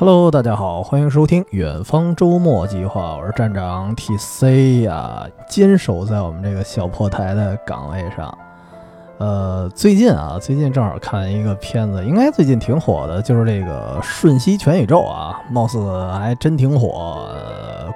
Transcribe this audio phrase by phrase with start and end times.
[0.00, 8.38] Hello，大家好，欢迎收听远方周末计划，我是站长 TC 呀，坚守在我们这个小破台的岗位上。
[9.18, 15.80] 呃，最近啊，最近正好看一个片子，应该最近挺火的，就是这个《瞬息全宇宙》啊，貌似
[16.12, 17.28] 还真挺火，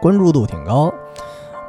[0.00, 0.92] 关注度挺高。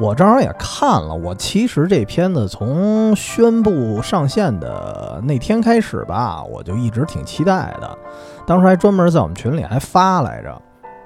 [0.04, 7.98] 我正好也看了，我其实这片子从宣布上线的那天开始吧，我就一直挺期待的。
[8.46, 10.62] 当时还专门在我们群里还发来着，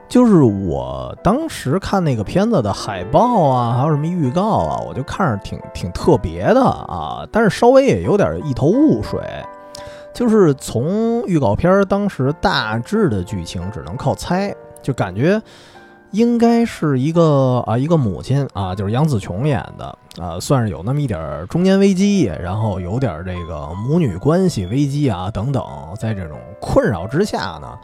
[0.10, 9.22] 就是我当时看那个片子的海报啊，还有什么预告啊，我就看着挺挺特别的啊，但是稍微也有点一头雾水，
[10.12, 14.52] 就是从预告片当时大致的剧情只能靠猜，
[14.82, 15.40] 就感觉。
[16.12, 25.64] 应该是一个啊，一个母亲啊，就是杨紫琼演的啊，算是有那么一点中年危机，然后有点这个母女关系危机啊等等，
[26.00, 27.78] 在这种困扰之下呢，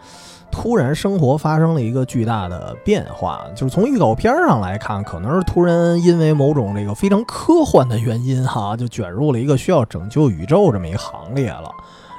[0.49, 3.41] 突然生活发生了一个巨大的变化。
[3.53, 11.69] 就是从预告片上来看，可能是突然因为某种这个非常科幻的原因哈，就卷入了一个需要拯救宇宙这么一个行列了，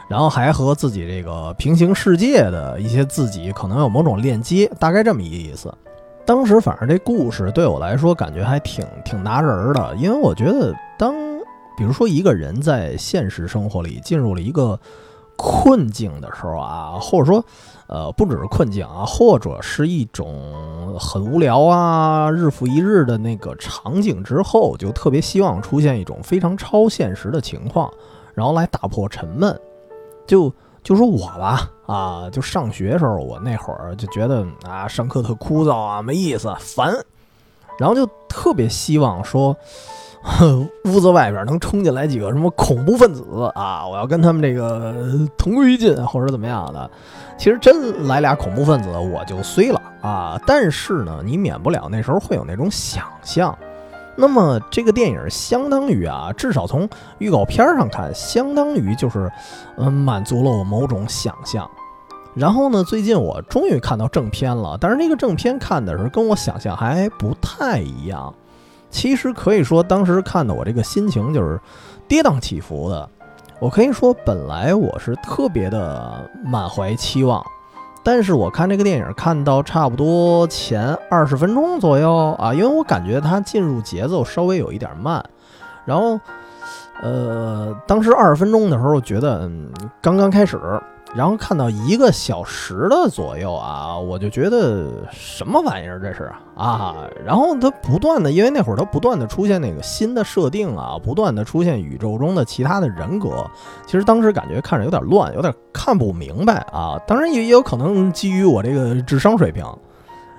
[0.06, 5.72] 然后还和自己这个平行世界的一些自己可能有某种链接，大概这么一个意思。
[6.26, 11.14] 当时反正这故事对我来说感觉还挺挺拿人儿的，因为我觉得当
[11.76, 14.78] 比如说一个人在现实生活里进入了一个
[15.36, 17.44] 困境的时候啊，或者说
[17.88, 27.92] 呃不只是困境啊，或者是一种很无聊啊日复一日的那个场景之后，就特别希望出现一种非常超现实的情况，
[28.32, 29.60] 然后来打破沉闷，
[30.26, 30.50] 就。
[30.84, 36.94] 就说我吧，啊，就上学时候，我那会儿就觉得啊，上课特枯燥啊，没意思，烦，
[37.78, 39.56] 然后就特别希望说，
[40.84, 43.24] 屋子外边能冲进来几个什么恐怖分子
[43.54, 44.94] 啊，我要跟他们这个
[45.38, 46.90] 同归于尽，或者怎么样的。
[47.36, 50.38] 其实真来俩恐怖分子，我就衰了啊。
[50.46, 53.56] 但是呢，你免不了那时候会有那种想象。
[54.16, 56.88] 那么这个电影相当于啊，至少从
[57.18, 59.30] 预告片上看，相当于就是，
[59.76, 61.68] 嗯，满足了我某种想象。
[62.34, 68.32] 然后呢，最近我终于看到正片了，但是那个正片看的时候跟我想象还不太一样。
[68.90, 71.60] 其实可以说，当时看的我这个心情就是
[72.06, 73.08] 跌宕起伏的。
[73.60, 77.44] 我可以说，本来我是特别的满怀期望。
[78.04, 85.24] 但是我看这个电影看到差不多前二十分钟左右啊，因为我感觉它进入节奏稍微有一点慢，
[85.84, 86.20] 然后，
[87.02, 90.60] 呃，当时二十分钟的时候觉得嗯刚刚开始。
[91.16, 97.06] 然后看到一个小时的左右啊，我就觉得什么玩意儿这是啊！
[97.24, 103.48] 然后它不断的，因为那会儿它不断的出现那个新的设定啊，不断的出现宇宙中的其他的人格，
[103.86, 106.98] 其实当时感觉看着有点乱，有点看不明白啊。
[107.06, 109.64] 当然也也有可能基于我这个智商水平。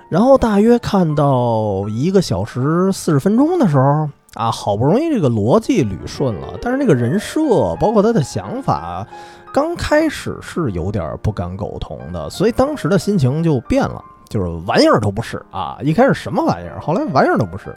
[0.09, 7.40] 然后大约看到一个小时四十分钟的时候啊，好不容易这个逻辑捋顺了，但是那个人设
[7.80, 9.08] 包括他的想法。
[9.55, 15.77] 刚开始是有点不敢苟同的，所以当时的心情就变了，就是玩意儿都不是啊！
[15.81, 17.73] 一开始什么玩意儿，后来玩意儿都不是。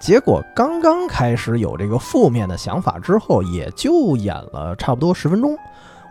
[0.00, 5.56] 结果刚刚开始有这个负面的想法之后，也就演了差不多十分钟。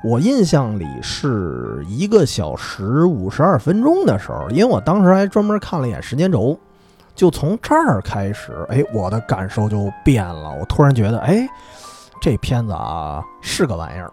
[0.05, 6.57] 我印象里是一个小时五十二分钟的时候，因为我当时还专门看了一眼时间轴，
[7.13, 10.55] 就从这儿开始，哎，我的感受就变了。
[10.57, 11.45] 我突然觉得，哎，
[12.21, 14.09] 这片子啊是个玩意儿。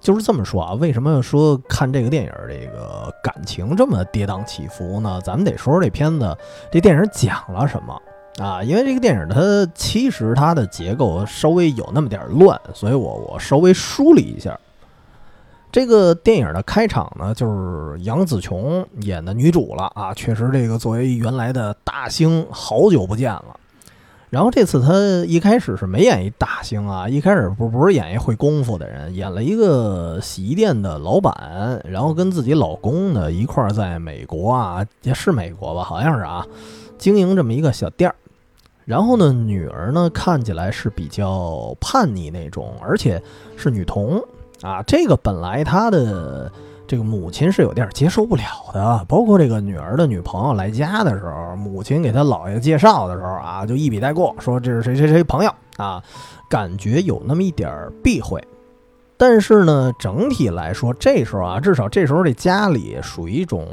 [0.00, 5.20] 就是这么说啊，为什么说看这个电影这个感情这么跌宕起伏呢？
[5.22, 6.36] 咱们得说说这片子
[6.72, 8.02] 这电影讲了什么
[8.44, 8.62] 啊？
[8.62, 14.58] 因为这个电影它其实它的结构稍微有那么点乱，所以我我稍微梳理一下。
[15.72, 23.56] 这个电影的开场呢，就是杨紫琼演的女主了啊，确实这个作为原来的大星，好久不见了。
[24.30, 36.46] 然后这次他一开始是没演一大星啊，一开始不不是演一会功夫的人，演了一个洗衣店的老板，然后跟自己老公呢一块儿在美国啊，也是美国吧，好像是啊，
[36.96, 38.14] 经营这么一个小店儿。
[38.84, 43.20] 然后呢，女儿呢看起来是比较叛逆那种，而且
[43.56, 44.22] 是女童
[44.62, 46.50] 啊，这个本来她的。
[46.90, 48.42] 这个母亲是有点接受不了
[48.72, 56.02] 的，包括这个女儿的女朋友来家的时候，母亲给他姥爷介绍的时候啊，就一笔带过，说这是谁谁谁朋友啊，
[56.48, 58.42] 感觉有那么一点避讳。
[59.16, 63.68] 但是呢，整体来说，这时候啊，至少这时候这家里属于一种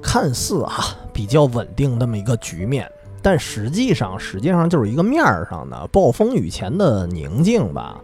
[0.00, 2.90] 看似啊比较稳定那么一个局面，
[3.20, 8.00] 但实际上实际上就是一个面儿上的暴风雨前的宁静吧。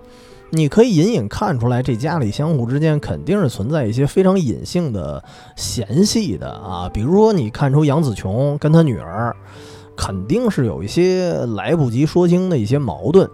[0.52, 5.22] 你可以隐隐看出来，这家里相互之间肯定是存在一些非常隐性的
[5.54, 6.90] 嫌隙的啊。
[6.92, 9.34] 比如说，你看出杨子琼跟她女儿
[9.96, 13.30] 肯定是有一些来不及说清的一些矛盾，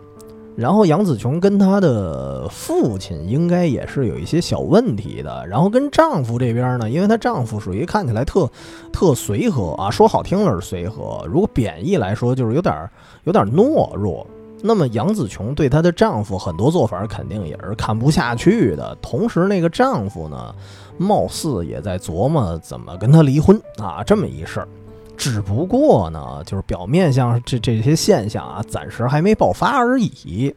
[0.56, 5.46] 然后杨子琼跟她的父亲应该也是有一些小问题的。
[5.46, 8.50] 然后跟丈夫这边呢，因为她丈夫属于看起来特
[8.92, 12.90] 特随和啊，说好听了是随和，如果贬义来说就是有点
[13.24, 14.26] 有点懦弱。
[14.62, 20.54] 那么杨紫琼对她的丈夫很多做法肯定也是看不下去的，同时那个丈夫呢，
[20.98, 24.68] 貌似也在琢磨怎么跟她离婚啊，这么一事儿。
[25.16, 30.54] 只不过呢，就是表面上这这些现象啊，暂时还没爆发而已。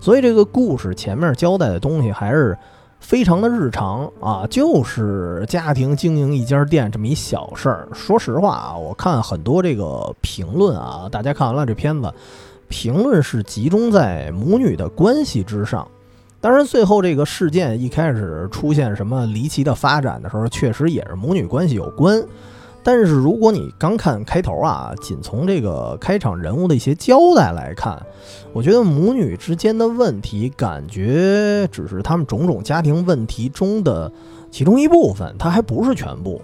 [0.00, 2.56] 所以这个故事前面交代的东西还是
[3.00, 7.88] 非常的日常啊，就是家庭经营一家店这么一小事儿。
[7.92, 12.12] 说实话啊，我看很多这个评论啊，大家看完了这片子。
[12.68, 15.86] 评论是集中在母女的关系之上，
[16.40, 22.24] 当然，最后这个事件一开始出现什么离奇的发展的时候，确实也是母女关系有关。
[22.82, 28.00] 但是，如果你刚看开头啊，仅从这个开场人物的一些交代来看，
[28.52, 34.12] 我觉得母女之间的问题，感觉只是他们种种家庭问题中的
[34.52, 36.40] 其中一部分，它还不是全部。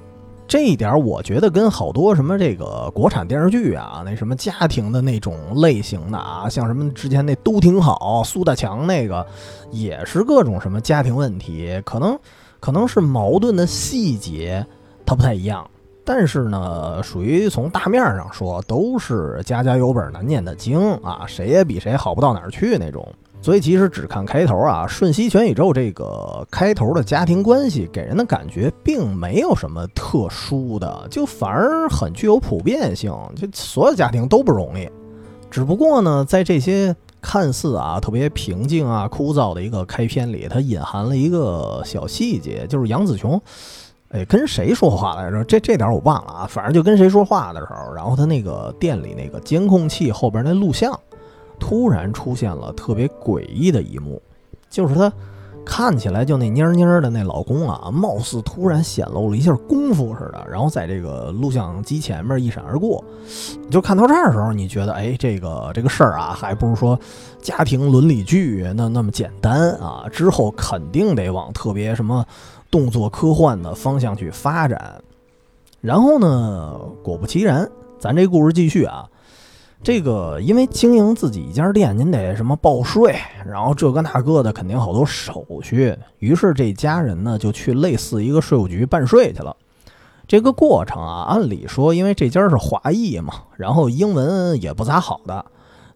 [0.49, 9.27] 这一点我觉得跟好多什么这个国产电视剧啊，那什么家庭的那种类型的啊，像什么之前那都挺好，苏大强那个，
[9.71, 12.19] 也是各种什么家庭问题，可能
[12.61, 14.67] 可能是矛盾的细节
[15.07, 15.67] 它不太一样，
[16.05, 23.07] 但是呢，属于从大面上说都是家家有本难念的经啊，谁也比谁好不到哪儿去那种。
[23.43, 34.89] 所以其实只看开头啊，《瞬息全宇宙》这个开头的家庭关系给人的感觉并没有什么特殊的，就反而很具有普遍性，就所有家庭都不容易。
[35.51, 43.39] 只不过呢，在这些看似啊特别平静啊枯燥的一个开篇里，它隐含了一个小细节，就是杨紫琼，
[44.11, 45.43] 哎，跟谁说话来着？
[45.45, 50.97] 这这点我忘了啊，反正就跟谁说话的时候，然后他那个店里那个监控器后边那录像。
[51.59, 54.21] 突然出现了特别诡异的一幕，
[54.69, 55.13] 就是她
[55.65, 63.03] 看起来就那蔫蔫的那老公啊，貌似突然显露了一下功夫似的，然后在这个录像机前面一闪而过。
[63.71, 66.99] 就看到这儿的时候，你觉得，哎，这个这个事儿啊，还不如说
[67.41, 70.05] 家庭伦理剧那那么简单啊。
[70.11, 72.27] 之后肯定得往特别什么
[72.69, 75.01] 动作科幻的方向去发展。
[75.81, 77.71] 然后呢，果不其然，
[78.01, 79.09] 咱这故事继续啊。
[79.85, 85.93] 这个因为经营自己一家店，您得什么报税，然后这个那个的，肯定好多手续。
[86.21, 89.57] 于是这家人呢就去类似一个税务局办税去了。
[90.29, 95.45] 这个过程啊，按理说，因为这家是华裔嘛，然后英文也不咋好的，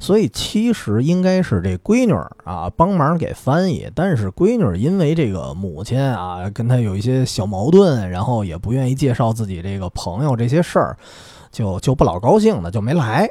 [0.00, 2.12] 所以其实应该是这闺女
[2.42, 3.88] 啊帮忙给翻译。
[3.94, 10.96] 但是闺女因为这个母亲啊跟她有一些小矛盾，然后也不愿意介绍自己这个朋友这些事儿，
[11.52, 13.30] 就就不老高兴的就没来。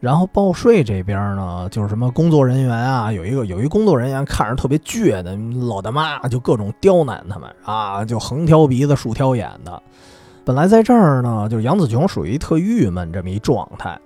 [0.00, 5.36] 然后报税这边呢，就是什么工作人员啊，有一个有一工作人员看着特别倔的
[5.66, 9.82] 老大妈，就各种刁难他们啊，就横挑鼻子竖挑眼的。
[10.44, 13.98] 本来在这儿呢，就是杨紫琼属于特郁闷这么一状态，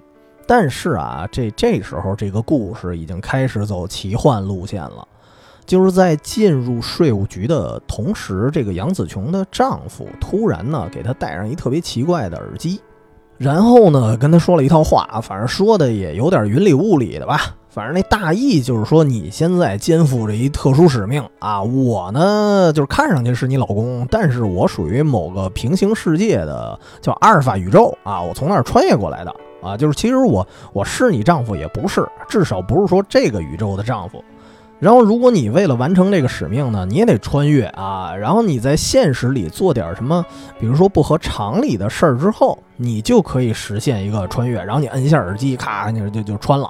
[0.46, 5.06] 但是啊，这这时候这个故事已经开始走奇幻路线了，
[5.66, 12.80] 就是在进入税务局的同时，这个杨紫琼的丈夫突然呢给她戴上一特别奇怪的耳机。
[13.42, 17.56] 然后呢，跟他说了一套话，反正说的也有点云里雾里的吧。
[17.68, 21.60] 反正那大意就是说，你现在肩负着一特殊使命啊。
[21.60, 28.22] 我呢，就是看上去是你老公，但是我属于某个平行世界的叫阿尔法宇宙啊。
[28.22, 29.76] 我从那儿穿越过来的啊。
[29.76, 34.22] 就是其实我我是你丈夫也不是，至少不是说这个宇宙的丈夫。
[34.82, 38.12] 然后，如果你为了完成这个使命呢，你也得穿越啊。
[38.16, 40.26] 然后你在现实里做点什么，
[40.58, 44.60] 比如说不合常理的事儿之后，你就可以实现一个穿越。
[44.60, 46.68] 然后你摁一下耳机，咔，你就就穿了。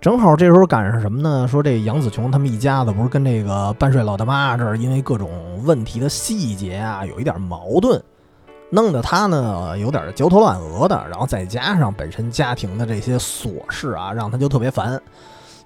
[0.00, 1.46] 正好这时候赶上什么呢？
[1.46, 5.28] 说这杨紫琼他们一家子不是跟这个半睡老大妈这儿，因为各种
[5.64, 8.02] 问题的细节啊，有一点矛盾，
[8.70, 10.96] 弄得他呢有点焦头烂额的。
[11.10, 14.98] 然后再加上本身家庭的这些琐事啊，让他就特别烦。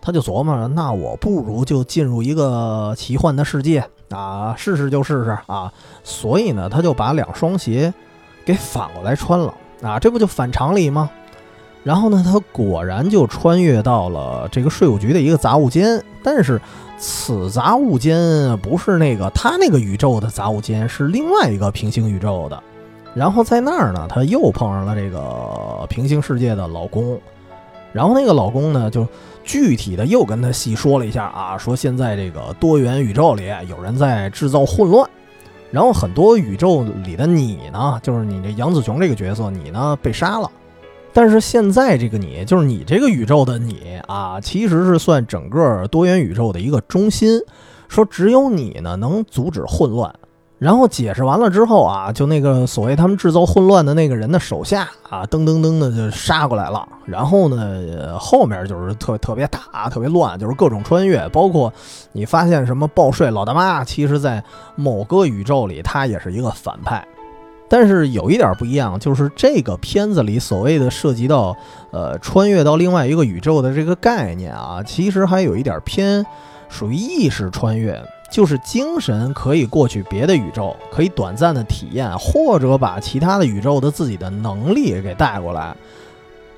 [0.01, 5.73] 他就琢磨着，那我不如就进入一个奇幻的世界啊，试试就试试啊。
[6.03, 7.93] 所以呢，他就把两双鞋
[8.45, 9.53] 给反过来穿了
[9.83, 11.11] 啊，这不就反常理吗？
[11.85, 16.61] 然后呢，他果然就穿越到了这个税务局的一个杂物间，但是
[16.99, 22.63] 此杂物间不是那个他那个宇宙的杂物间，是另外一个平行宇宙的。
[23.15, 27.19] 然后在那儿呢，他又碰上了这个平行世界的老公。
[27.93, 29.07] 然后那个老公呢，就
[29.43, 35.09] 具体的又跟他细说了一下啊，说现在这个多元宇宙里有人在制造混乱，
[35.71, 40.51] 然后很多宇宙里的你呢，就是你这杨子琼这个角色，你呢被杀了，
[41.13, 47.41] 但是现在这个你，就是你这个宇宙的你啊，其实是算整个多元宇宙的一个中心，
[47.89, 50.15] 说只有你呢能阻止混乱。
[50.59, 56.87] 然后解释完了之后啊，就那个所谓他们制造混乱的那个人的手下啊，噔噔噔的就杀过来了。
[57.05, 61.73] 然后呢，后面就是特特别大，特别乱，就是各种穿越，包括
[62.11, 64.43] 你发现什么报税老大妈，其实在
[64.75, 67.07] 某个宇宙里他也是一个反派。
[67.71, 71.55] 但是有一点不一样，就是这个片子里所谓的涉及到
[71.93, 76.27] 呃穿越到另外一个宇宙的这个概念啊，其实还有一点偏
[76.69, 78.03] 属于意识穿越。
[78.31, 85.75] 就是精神可以过去别的宇宙，可以短暂的体验，或者把其他的宇宙的自己的能力给带过来。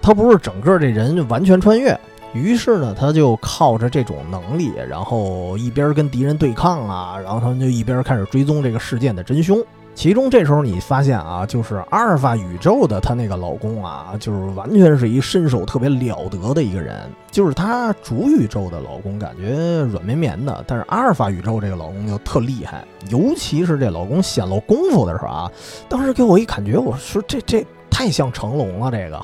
[0.02, 1.98] 他不是整个这人就完全穿越，
[2.32, 9.62] 于是呢，他就靠着这种能力，然后一边跟敌人对抗啊，然后他们就一边开始追踪这个事件的真凶。
[9.94, 16.96] 其中这时候你发现啊，就是阿尔法宇宙的她那个老公啊，就是完全是一身手特别了得的一个人。
[17.30, 22.82] 就是她主宇宙的老公感觉软绵绵的，但是阿尔法宇宙这个老公就特厉害。
[23.10, 25.52] 尤其是这老公显露功夫的时候啊，
[25.88, 28.90] 当时给我一感觉，我说这这太像成龙了。
[28.90, 29.20] 这个，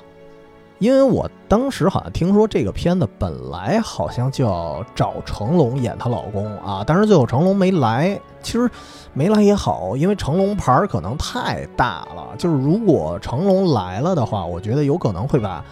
[0.78, 8.21] 因为我当时好像听说这个片子本来好像就要找成龙演她老公啊，但是最后成龙没来。
[8.42, 8.71] 其实。
[9.18, 12.35] 没来也好，因为成龙牌儿可能太大了。
[12.37, 15.64] 就是如果成龙来了的话，我觉得有可能会把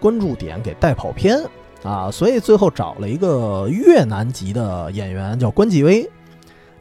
[0.00, 1.40] 关注点给带跑偏
[1.84, 2.10] 啊。
[2.10, 6.10] 所以最后找了一个越南籍的演员，叫关继威。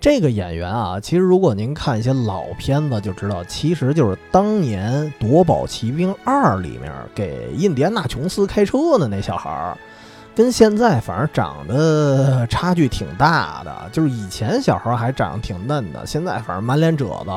[0.02, 9.78] 这个演员啊，其实如果您看一些老片子就知道，其实就是当年《夺宝奇兵二》里面给印第安纳琼斯开车的那小孩儿。
[10.36, 17.32] 跟现在反正长得差距挺大的，就是以前小孩还长得挺嫩的，现在反正满脸褶子。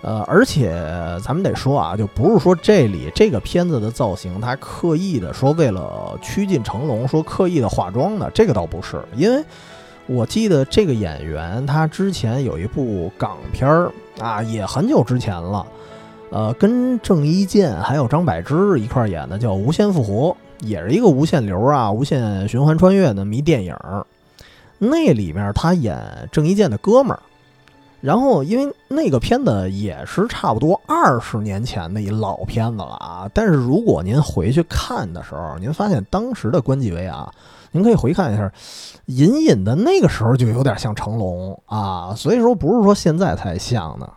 [0.00, 0.80] 呃，而且
[1.22, 8.98] 咱们得说啊，就不是说这里这个片子的造型，他刻意的说为了趋近成龙，说刻意的化妆的，这个倒不是。
[9.14, 9.44] 因为
[10.06, 15.66] 我记得这个演员他之前有一部港片儿啊，也很久之前了，
[16.30, 20.30] 呃，跟郑伊健还有张柏芝一块演的，叫《无限复活》。
[20.60, 23.76] 也是一个无限流啊，无限循环穿越的迷电影，
[24.78, 26.00] 那里面他演
[26.32, 27.20] 郑伊健的哥们儿，
[28.00, 37.30] 然后因为那个片子也是差不多二十年前的一老片子了啊，但是如果您回去看的时候，您发现当时的关继威啊，
[37.76, 38.50] 您可以回看一下，
[39.04, 44.08] 隐隐的那个时候就有点像成龙啊，所以说不是说现在才像呢。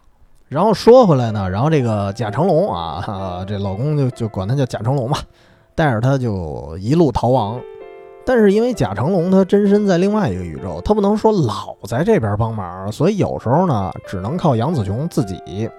[0.48, 5.20] 然后说回来呢，然后这个贾成龙啊，这老公就就管他叫贾成龙吧。
[5.76, 7.60] 带着他就一路逃亡，
[8.26, 15.70] 但是因为贾成龙他真身在另外一个宇宙，他不能说老在这边帮忙，所以有时候呢只能靠杨紫琼自己。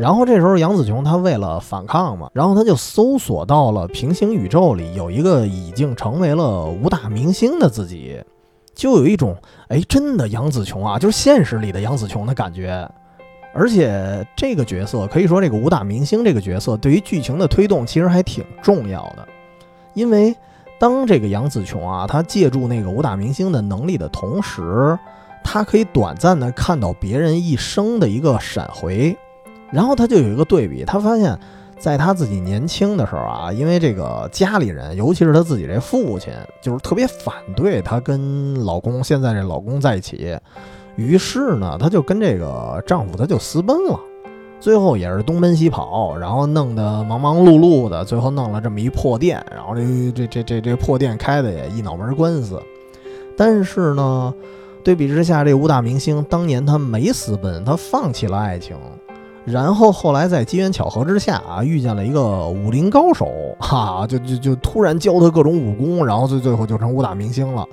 [0.00, 8.18] 然后这时候杨紫琼她为了反抗嘛，然后他就搜索到了平行宇宙里有一个已经成为了武打明星的自己，
[8.74, 9.36] 就有一种
[9.68, 12.90] 哎真的杨紫琼啊，就是现实里的杨紫琼的感觉。
[13.52, 19.28] 而且这个角色可以说，这个武打明星这个角色对于剧情的推动其实还挺重要的，
[19.92, 20.34] 因为
[20.78, 24.98] 当这个杨紫琼啊，她借助那个武打明星的能力的同时，
[25.44, 29.14] 她可以短暂的看到别人一生的一个闪回，
[29.72, 31.38] 然后她就有一个对比，她发现，
[31.78, 40.36] 在她自己年轻的时候啊，因为这个家里人，尤其是她自己这父亲，就是特别反对她跟老公现在这老公在一起。
[40.96, 43.98] 于是呢，她就跟这个丈夫，她就私奔了，
[44.58, 52.60] 最后也是东奔西跑，然后弄得忙忙碌碌的，最后弄了这么一破店，然后这这这这这破店开的也一脑门官司。
[53.36, 54.34] 但是呢，
[54.84, 58.76] 对比之下，这武打明星当年他没私奔，他放弃了爱情，
[59.50, 63.28] 然后后来在机缘巧合之下啊，遇见了一个武林高手，
[63.60, 67.66] 哈，就就就突然教他各种武功，然后最最后就成武打明星了。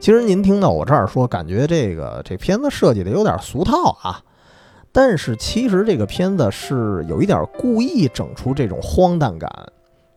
[0.00, 4.20] 其实您听到我这儿说，感觉这个这片子设计的有点俗套啊，
[4.92, 9.50] 但是其实这个片子是有一点故意整出这种荒诞感。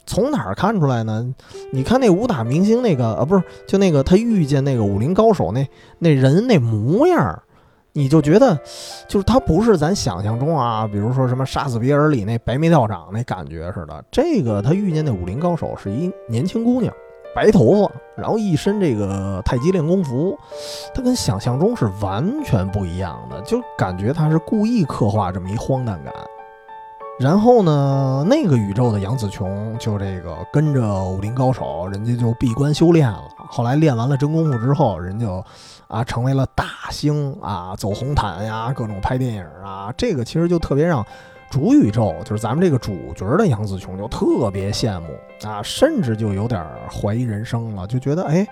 [0.05, 1.33] 从哪儿看出来呢？
[1.71, 5.65] 你看那武打明星那个，呃，不是，就那个他遇见那个武林高手那
[5.99, 7.41] 那人那模样，
[7.93, 8.57] 你就觉得
[9.07, 14.03] 就是他不是咱想象中啊，比如说什么杀死比尔里那白眉道长那感觉似的。
[14.11, 16.93] 这个他遇见那武林高手是一年轻姑娘。
[17.33, 20.37] 白头发，然后一身这个太极练功服，
[20.93, 26.13] 他跟想象中是完全不一样的，就感觉他是故意刻画这么一荒诞感。
[27.17, 33.23] 然后呢，那个宇宙的杨紫琼就这个跟着武林高手，人家就闭关修炼了。
[33.49, 35.41] 后来练完了真功夫之后，人就
[35.91, 39.93] 啊成为了大星啊，走红毯呀，各种拍电影啊。
[39.97, 41.05] 这个其实就特别让
[41.49, 45.07] 主宇宙，就是咱们这个主角的杨紫琼就特别羡慕
[45.43, 48.47] 啊，甚至就有点怀疑人生了，就觉得哎。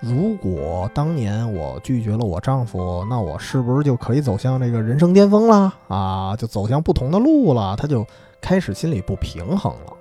[0.00, 6.36] 如果当年我拒绝了我丈夫，那我是不是就可以走向这个人生巅峰了啊？
[6.36, 7.74] 就走向不同的路了？
[7.76, 8.06] 他就
[8.40, 9.92] 开始心里不平衡了，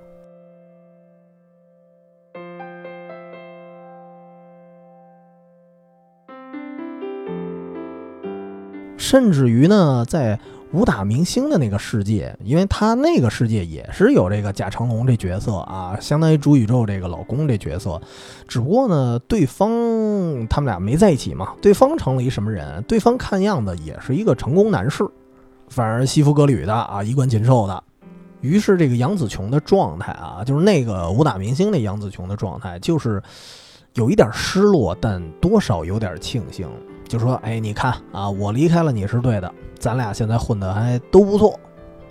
[9.07, 10.37] 甚至于呢，在。
[10.73, 18.01] 武打明星的那个世界，因为他那个世界也是有这个贾成龙这角色啊，相当于主宇宙这个老公这角色，
[18.49, 22.83] 只不过呢，对方他们俩没在一起嘛，对方成了一什么人？
[22.83, 25.05] 对方看样子也是一个成功男士，
[25.69, 27.81] 反而西服革履的啊，衣冠禽兽的。
[28.41, 33.23] 于是这个杨紫琼的状态啊，就是那个武打明星那杨紫琼的状态，就是
[33.93, 36.67] 有一点失落，但多少有点庆幸。
[37.07, 41.59] 就说，哎，你看啊，我离开了你是对的，咱俩现在混得还都不错。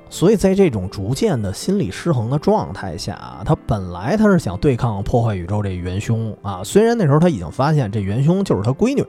[0.09, 6.63] 所以在这种逐渐的心理失衡的状态下，他本来他是想对抗破坏宇宙这元凶啊。
[6.63, 9.05] 虽然那时候他已经发现这元凶就是他闺女，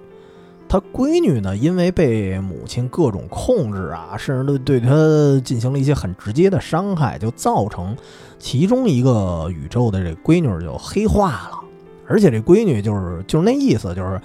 [0.67, 7.95] 他闺女呢，因为被母亲各种控制啊，甚至都对他进行了一些很直接的伤害，就造成
[8.39, 11.59] 其中一个宇宙的这闺女就黑化了。
[12.07, 14.19] 而且这闺女就是就是那意思，就是。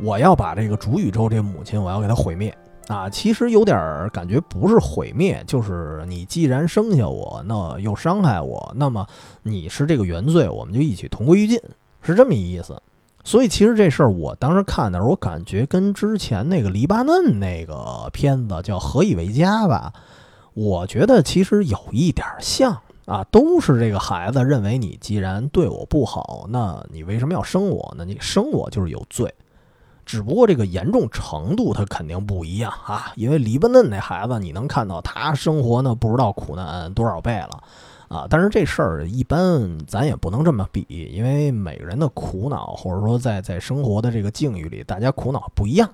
[0.00, 3.10] 我要把这个主宇宙这母亲，我要给她毁灭啊！
[3.10, 9.04] 其实有点感觉，不是毁灭，就是你既然生下我，那又伤害我，那么
[9.42, 11.60] 你是这个原罪，我们就一起同归于尽，
[12.00, 12.80] 是这么一意思。
[13.24, 19.92] 所以其实这事儿，我当时看的时候，我感觉跟之前那个黎巴嫩那个片子叫《何以为家》吧，
[20.54, 28.04] 我觉得其实有一点像啊，都是这个孩子认为你既然对我不好，那你为什么要生我呢？
[28.04, 29.34] 你生我就是有罪。
[30.08, 37.62] 只不过这个严重程度它肯定不一样啊，因为黎巴嫩那孩子你能看到他生活呢不知道苦难多少倍了
[38.08, 45.86] 啊，但是这事儿一般咱也不能这么比，因为每个人的苦恼或者说在在生活的这个境遇里，大家苦恼不一样。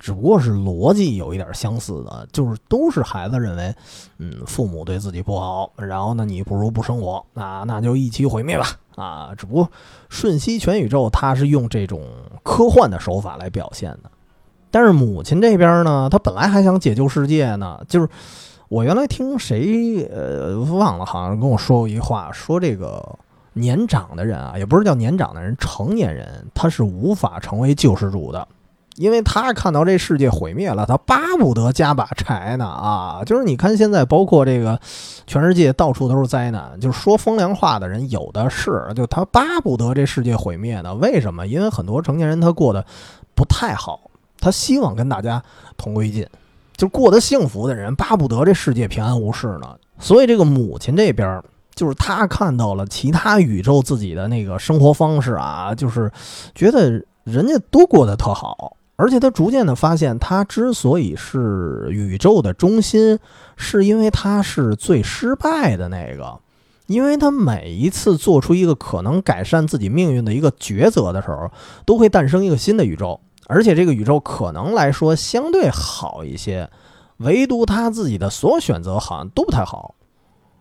[0.00, 3.72] 只不过是逻辑有一点相似的，就是都是孩子认为，
[4.16, 9.70] 嗯，父母对自己不好，然后呢，你不如不生我，那那就一起毁灭吧，啊，只不过
[10.08, 12.00] 瞬息全宇宙它是用这种
[12.42, 14.10] 科幻的手法来表现的，
[14.70, 18.08] 但是母亲这边呢，她本来还想解救世界呢，就是
[18.68, 23.06] 我原来听谁呃忘了，好像跟我说过一句话，说这个
[23.52, 28.48] 年长的人啊，也不是叫年长的人，成年人他是无法成为救世主的。
[29.00, 33.22] 因为他看到这世界毁灭了，他巴不得加把柴呢啊！
[33.24, 34.78] 就是你看现在，包括这个
[35.26, 40.94] 全世界到处都是灾难，就是说风凉话的人有的是，就他巴不得这世界毁灭呢。
[40.96, 41.46] 为什么？
[41.46, 42.84] 因为很多成年人他过得
[43.34, 43.98] 不太好，
[44.38, 45.42] 他希望跟大家
[45.78, 46.26] 同归于尽，
[46.76, 49.74] 就过得幸福的人巴不得这世界平安无事呢。
[49.98, 51.42] 所以这个母亲这边，
[51.74, 56.12] 就是他看到了其他宇宙自己的那个生活方式啊，就是
[56.54, 58.76] 觉得人家都过得特好。
[59.00, 63.18] 而且他逐渐的发现，他之所以是宇宙的中心，
[63.56, 66.38] 是因为他是最失败的那个，
[66.86, 71.50] 因为他每一次做出一个可能改善自己命运的一个抉择的时候，
[71.86, 76.68] 都会诞生一个新的宇宙，而且这个宇宙可能来说相对好一些，
[77.16, 79.94] 唯独他自己的所有选择好像都不太好。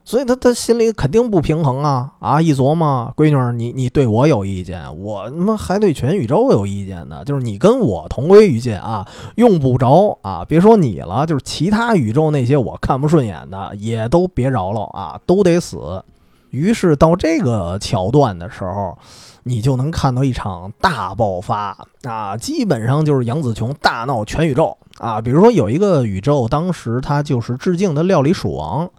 [0.09, 2.41] 所以他他心里肯定不平衡啊啊！
[2.41, 7.23] 一琢磨，闺女儿，你你对我有意见，我他妈还对全宇宙有意见呢。
[7.23, 10.43] 就是你跟我同归于尽啊，用不着啊！
[10.49, 16.03] 别说你了，就是其他宇宙那些我看不顺眼的，也都别饶了啊，都得死。
[16.49, 18.97] 于是到这个桥段的时候，
[19.43, 22.35] 你就能看到一场大爆发啊！
[22.35, 25.21] 基本上就是杨紫琼大闹全宇宙啊！
[25.21, 28.89] 比如说有一个宇宙，当时他就是致敬的料理鼠王。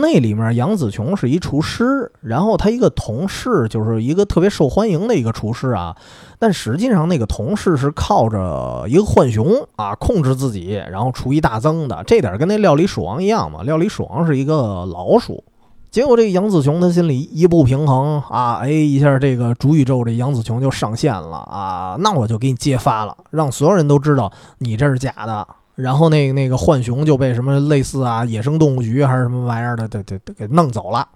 [0.00, 5.96] 那里面杨紫琼是一厨师，然后他一个同事就是一个特别受欢迎的一个厨师啊，
[6.38, 13.62] 但实际上那个同事是靠着一个浣熊啊控制自己，然后厨艺大增的，这点跟那料理鼠王一样嘛。
[13.62, 15.42] 料理鼠王是一个老鼠，
[15.90, 25.46] 结果这个杨紫琼他心里一不平衡啊，哎一下这个主宇宙这杨紫琼就上线了啊，那我就给你揭发了，让所有人都知道你这是假的。
[25.76, 31.06] 然后那个那个浣熊就被什么类似啊野生动物局还是什么玩意儿的，给给给弄走了。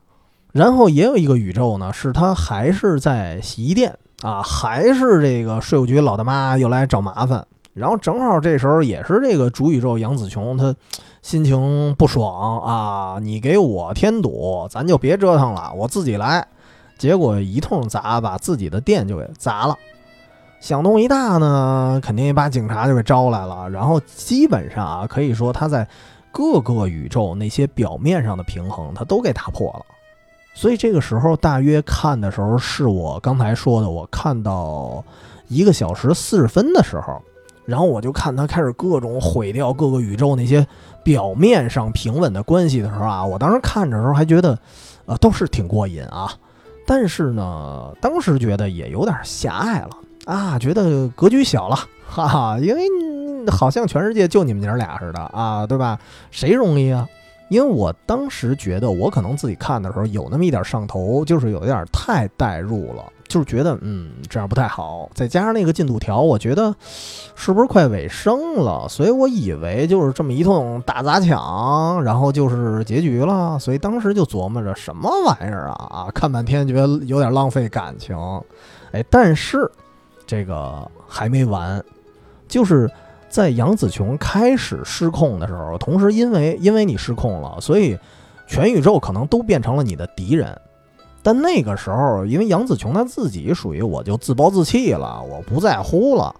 [0.53, 10.75] 然后也有一个宇宙呢，是他还是在洗衣店啊，还是这个税务局老大妈又来找麻烦，然后正好这时候也是这个主宇宙杨紫琼，她
[11.23, 16.47] 心情不爽啊，你给我添堵，咱就别折腾了，我自己来。
[16.99, 19.75] 结果一通砸，把自己的店就给砸了。
[20.61, 23.69] 响动一大呢，肯定也把警察就给招来了。
[23.71, 25.89] 然后基本上啊，可以说他在
[26.31, 29.85] 各个宇宙那些表面上的平衡，他都给打破了。
[30.53, 35.03] 所以这个时候大约看的时候，是我刚才说的，我看到
[35.49, 37.23] 一个小时四十分的时候，
[37.65, 40.67] 然后我就看他开始各种毁掉各个宇宙那些
[41.03, 44.59] 表面上平稳的关系的时候啊，我当时看着时候还觉得，
[45.07, 46.31] 呃，都是挺过瘾啊。
[46.87, 49.91] 但是呢，当时觉得也有点狭隘了
[50.27, 52.83] 啊，觉得格局小了， 哈哈，因为
[53.51, 55.99] 好像全世界就你们娘俩似的啊，对吧？
[56.31, 57.09] 谁容易啊？
[57.49, 63.05] 因为我当时觉得我可能自己看的时候有那么一点上头，就是有一点太代入了。
[63.27, 65.09] 就是觉得，嗯，这样不太好。
[65.15, 66.75] 再加上那个进度条，我觉得
[67.37, 68.89] 是不是快尾声了？
[68.89, 73.57] 所以我以为就是这么一通打砸抢，然后就是结局了。
[73.59, 76.09] 所以当时就琢磨着什么玩意儿啊啊！
[76.13, 78.17] 看半天觉得有点浪费感情。
[78.91, 79.71] 哎，但是
[80.31, 81.85] 这个还没完，
[82.47, 82.89] 就是
[83.29, 87.99] 在杨紫琼开始失控的时候，同时因为因为你失控了，所以
[88.47, 90.57] 全宇宙可能都变成了你的敌人。
[91.21, 96.33] 但那个时候，因为杨紫琼她自己属于我就自暴自弃了，我不在乎了。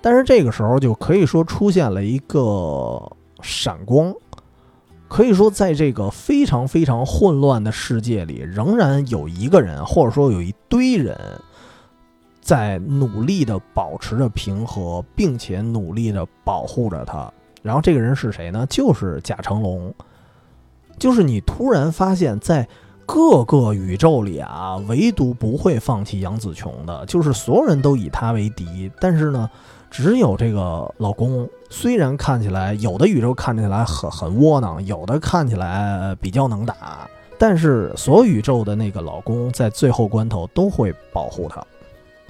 [0.00, 2.98] 但是这个时候就可以说出现了一个
[3.42, 4.14] 闪光，
[5.06, 11.14] 可以说在这个非常非常混乱的世界里，仍然有一个人，或者说有一堆人
[12.44, 17.32] 在努力的保持着平和，并且努力的保护着他。
[17.62, 18.66] 然后这个人是谁呢？
[18.68, 19.92] 就是贾成龙。
[20.98, 22.68] 就是你突然发现，在
[23.06, 28.90] 各个宇宙里啊，唯独不会放弃杨紫琼的，就是所有人都以他为敌。
[29.00, 29.50] 但是呢，
[29.90, 41.64] 只有这个老公，虽然看起来有的宇宙看起来很很窝囊，有的看起来比较能打，但是所有宇宙的那个老公在最后关头都会保护她。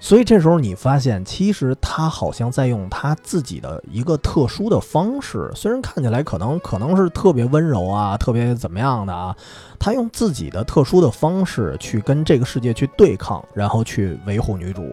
[0.05, 9.35] 所以这时候你发现，其实他好像在用他自己的一个特殊的方式，虽然看起来可能可能是特别温柔啊，特别怎么样的啊，
[9.79, 14.85] 他用自己的特殊的方式去跟这个世界去对抗，然后去维护女主。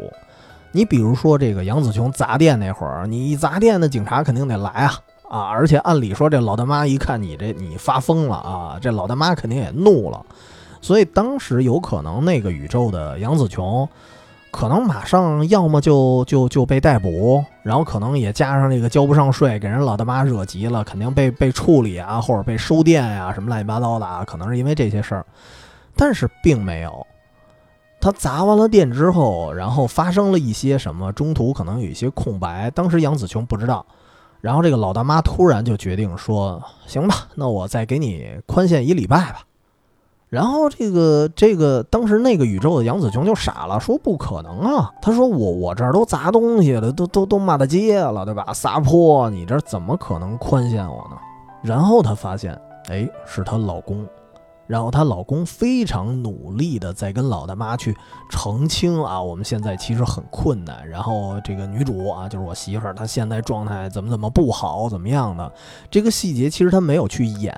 [0.72, 4.94] 你比如说这个杨子琼砸店那会儿，你一砸店，的警察肯定得来啊
[5.28, 5.40] 啊！
[5.50, 10.26] 而且按理说这老大妈一看你这你发疯了啊，这老大妈肯定也怒了，
[10.80, 13.86] 所以当时有可能那个宇宙的杨子琼。
[14.52, 25.26] 可能马上要么就就就被逮捕，然后可能也加上这个交不上税，给人老大妈惹急了，肯定被被处理啊，或者被收店呀，什么乱七八糟的啊，可能是因为这些事儿。
[25.96, 27.08] 但是并没有，
[28.00, 33.86] 他砸完了店之后，然后发生了一些什么，中途可能有一些空白，当时杨子琼不知道。
[34.42, 39.42] 然后这个老大妈突然就决定说：“行吧，那我再给你宽限一礼拜吧。”
[40.32, 44.90] 然后这个这个当时那个宇宙的杨子琼就傻了，说不可能啊！
[45.02, 48.54] 他说我我这儿都砸东西了，都都都骂大街了，对吧？
[48.54, 51.18] 撒泼，你这怎么可能宽限我呢？
[51.62, 54.08] 然后她发现，哎，是她老公，
[54.68, 57.94] 然后她老公非常努力的在跟老大妈去
[58.30, 60.88] 澄清啊，我们现在其实很困难。
[60.88, 65.52] 然后这个女主啊，就是我媳妇儿，她现在状态怎么怎么不好，怎么样的？
[65.90, 67.54] 这个细节其实她没有去演。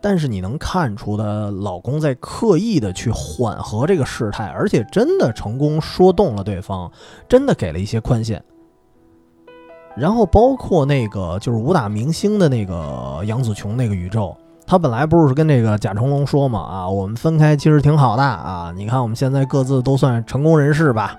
[0.00, 6.90] 但是你能看出的，老公在刻意的去缓和这个事态，而且真的成功说动了对方，
[7.28, 8.42] 真的给了一些宽限。
[9.96, 21.16] 然后包括那个就是武打明星的那个杨紫琼那个宇宙，他本来不是跟这个贾成龙说嘛啊，我们分开其实挺好的啊，你看我们现在各自都算成功人士吧。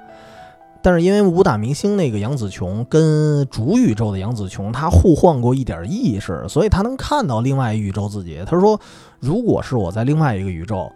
[0.81, 8.41] 但是因为武打明星那个杨紫琼跟主宇宙的杨紫琼，她互换过一点意识，所以她能看到另外宇宙自己。
[8.45, 8.79] 她说
[9.19, 10.89] ：“如果是我在另外一个宇宙，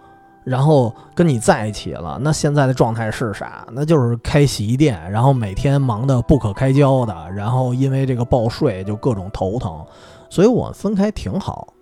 [0.45, 3.67] 然后跟你在一起了，那现在的状态是啥？
[3.73, 9.85] 那就是开洗衣店，然后每天忙得不可开交的，然后因为这个报税就各种头疼，
[10.29, 11.73] 所以我分开挺好。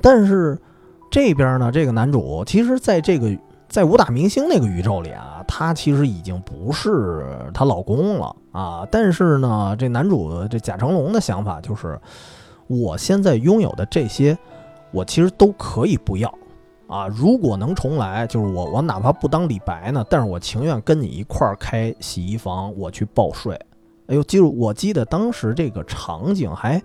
[0.00, 0.58] 但是
[1.10, 3.36] 这边呢，这个男主其实在这个。”
[3.76, 8.88] 在武打明星那个宇宙里啊，她其实已经不是她老公了啊。
[8.90, 12.00] 但是呢，这男主这贾成龙的想法就是，
[12.68, 14.34] 我现在拥有的这些，
[14.92, 16.34] 我其实都可以不要
[16.86, 17.06] 啊。
[17.06, 23.54] 如果能重来，就是我我哪怕不当李白呢，但是我情愿跟你一块儿开洗衣房，我去报税。
[24.06, 26.82] 哎呦，记住，我记得当时这个场景还。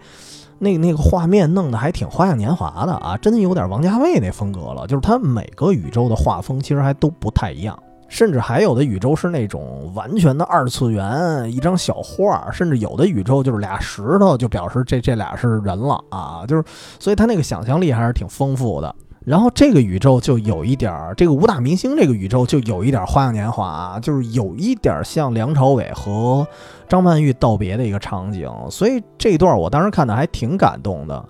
[0.63, 4.85] 那那个画面弄得还挺花样年华的啊，真有点王家卫那风格了。
[4.85, 7.75] 就是他每个宇宙的画风其实还都不太一样，
[8.07, 16.63] 甚至还有的宇宙是那种完全的二次元，一张小画，甚至有的宇宙就是俩石头，就表示这这俩是人了啊，就是，
[16.99, 18.95] 所以他那个想象力还是挺丰富的。
[19.23, 26.47] 然后这个宇宙就有一点儿，这个武打明星这个宇宙就有一点《花样年华》，就是有一点像梁朝伟和
[26.89, 31.23] 张曼玉道别的一个场景，所以这段我当时看的还挺感动的，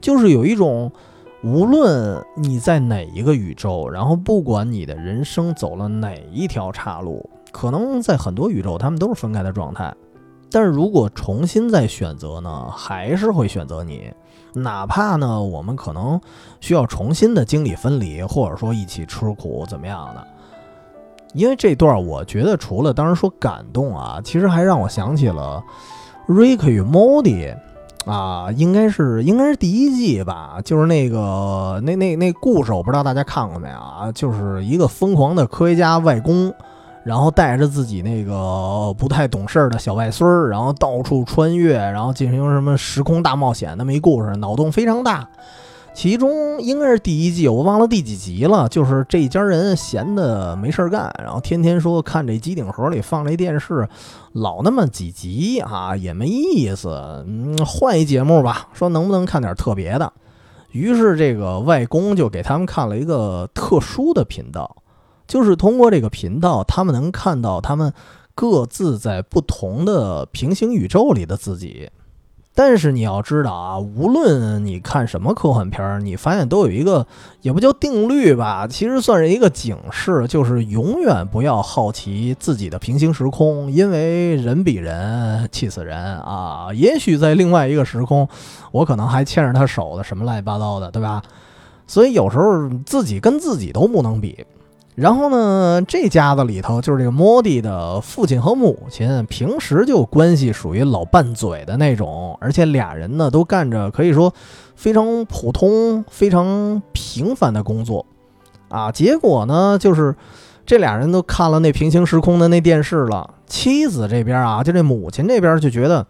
[0.00, 0.92] 就是有一种
[1.42, 9.92] 无论你在哪一个宇宙，然后不管你的人生走了哪一条岔路，可能在很多宇宙他们都是分开的状态，
[10.48, 14.12] 但是如果重新再选择呢，还是会选择你。
[14.54, 16.20] 哪怕呢，我们可能
[16.60, 20.26] 需要重新的经历分离，或者说一起吃苦怎么样的？
[21.34, 25.64] 因为这段我觉得除了当时说感动啊，其实还让我想起了
[26.32, 27.56] 《Rick 与 Morty》
[28.10, 34.12] 啊，应该是应该是第一季吧，就是那个那那那故事，我不知道大家看过没有啊？
[34.12, 36.52] 就是一个疯狂的科学家外公。
[37.04, 45.28] 然后带着自己那个不太懂事儿的小外孙儿，然后到处穿越，然后进行什么时空大冒险那么一故事，脑洞非常大。
[45.94, 48.66] 其中应该是第一季，我忘了第几集了。
[48.66, 53.86] 就是这一家人闲的没事儿干，然后天天说看这机顶盒里放这电视，
[54.32, 56.88] 老那么几集啊，也没意思。
[57.26, 60.10] 嗯，换一节目吧，说能不能看点特别的。
[60.70, 64.76] 于是这个外公就给他们看了一个特殊的频道。
[65.26, 67.92] 就是通过这个频道，他们能看到他们
[68.34, 71.90] 各自在不同的平行宇宙里的自己。
[72.54, 77.06] 但是你要知道啊，无论你看什么科幻片儿，你发现都有一个
[77.40, 86.68] 也不叫定律吧，其实算是一个警示，就是永远不要好奇自己的平行时空，因为人比人气死人啊！
[86.74, 88.28] 也许在另外一个时空，
[88.70, 91.22] 我可能还牵着他手的，什么乱七八糟的，对吧？
[91.86, 94.44] 所以有时候自己跟自己都不能比。
[94.94, 104.34] 然后呢，这家子里头就是这个莫蒂的父亲和母亲，平时就关系属于老拌嘴的那种，而且俩人呢都干着可以说
[104.76, 108.04] 非常普通、非常平凡的工作，
[108.68, 110.14] 啊，结果呢就是
[110.66, 113.30] 这俩人都看了那平行时空的那电视了。
[113.46, 116.06] 妻子这边啊，就这母亲这边就觉得，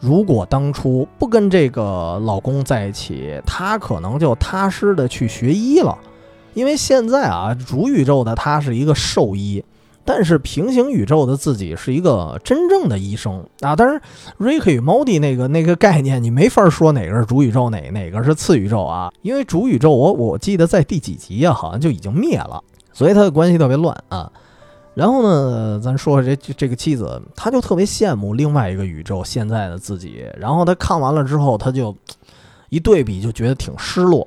[0.00, 5.96] 如果当初不跟这个老公在一起，她可能就踏实的去学医了。
[6.56, 9.62] 因为现在啊，主宇宙的他是一个兽医，
[10.06, 13.76] 但是平行宇宙的自己是一个真正的医生啊。
[13.76, 14.00] 但是
[14.38, 19.12] 瑞克与猫蒂那个那个概念，你没法说哪个是主宇宙，哪哪个是次宇宙啊？
[19.20, 24.32] 因为主宇宙，我我记得在第几集啊，好像就已经灭了，所以他的关系特别乱啊。
[24.94, 30.24] 然后呢，咱说说这这个妻子，他就特别羡慕另外一个宇宙现在的自己。
[30.38, 31.94] 然后他看完了之后，他就
[32.70, 34.26] 一对比，就觉得挺失落。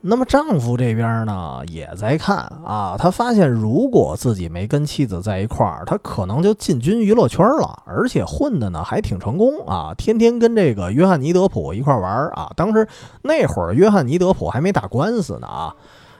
[0.00, 2.96] 那么丈夫这边呢，也在看啊。
[2.98, 9.92] 他发现，如果自己没跟妻子在一块儿，他可能就进军娱乐圈了，而且混的呢还挺成功啊。
[9.96, 12.50] 天天跟这个约翰尼德普一块玩啊。
[12.54, 12.86] 当时
[13.22, 15.74] 那会儿，约翰尼德普还没打官司呢啊。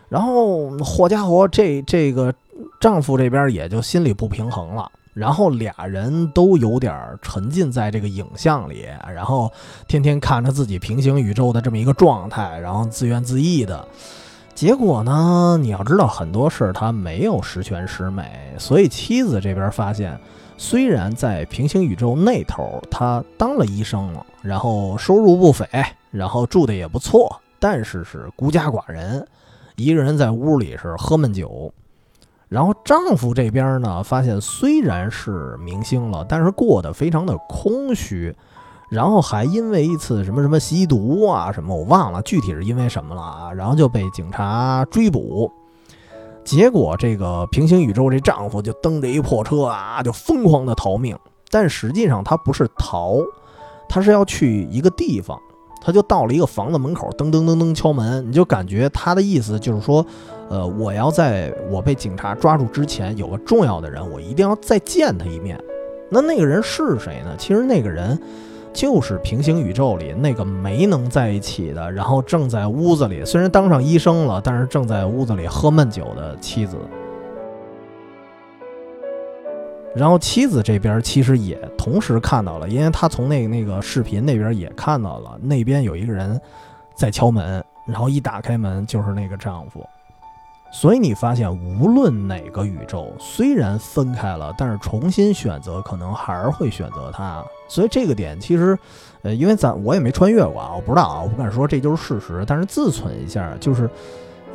[0.08, 2.32] 然后，好家伙，这这个
[2.80, 4.90] 丈夫这边也就心里不平衡了。
[5.16, 9.50] 然后俩人都有点沉浸在这个影像里，然后
[9.88, 13.88] 天天看着自己平行宇宙的这么一个状态，然后自怨自艾的。
[14.54, 20.20] 结果呢，你要知道很多事他没有十全十美，所以妻子这边发现，
[20.58, 25.66] 虽然在平行宇宙那头他当了医生了，然后收入不菲，
[26.10, 29.26] 然后住的也不错，但是是孤家寡人，
[29.76, 31.72] 一个人在屋里是喝闷酒。
[32.48, 38.34] 然后丈夫这边呢，发现虽然是明星了，但是过得非常的空虚，
[38.88, 45.50] 然后还因为一次什么什么吸毒啊什么，我忘了具体是因为什么了啊，然后就被警察追捕，
[46.44, 51.18] 结果这个平行宇宙这丈夫就蹬着一破车啊，就疯狂的逃命，
[51.50, 53.16] 但实际上他不是逃，
[53.88, 55.36] 他是要去一个地方。
[55.80, 60.04] 他就到了一个房子门口，噔噔噔噔敲门，你就感觉他的意思就是说，
[60.48, 65.58] 呃，我要在我被警察抓住之前，有个重要的人，我一定要再见他一面。
[66.10, 67.34] 那那个人是谁呢？
[67.38, 68.18] 其实那个人
[68.72, 76.76] 就是平行宇宙里那个没能在一起的，然后正在屋子里，虽然当上医生了，但是正在屋子里喝闷酒的妻子。
[79.96, 86.38] 然后妻子这边其实也同时看到了，因为他从那那个视频那边也看到了，那边有一个人
[86.94, 89.82] 在敲门，然后一打开门就是那个丈夫。
[90.70, 97.42] 所以你发现，无论哪个宇宙，虽然分开了，但是重新选择可能还是会选择他。
[97.66, 98.78] 所以这个点其实，
[99.22, 102.44] 呃，因为咱我也没穿越过啊，我不知道啊，我不敢说这就是事实。
[102.46, 103.88] 但是自存一下，就是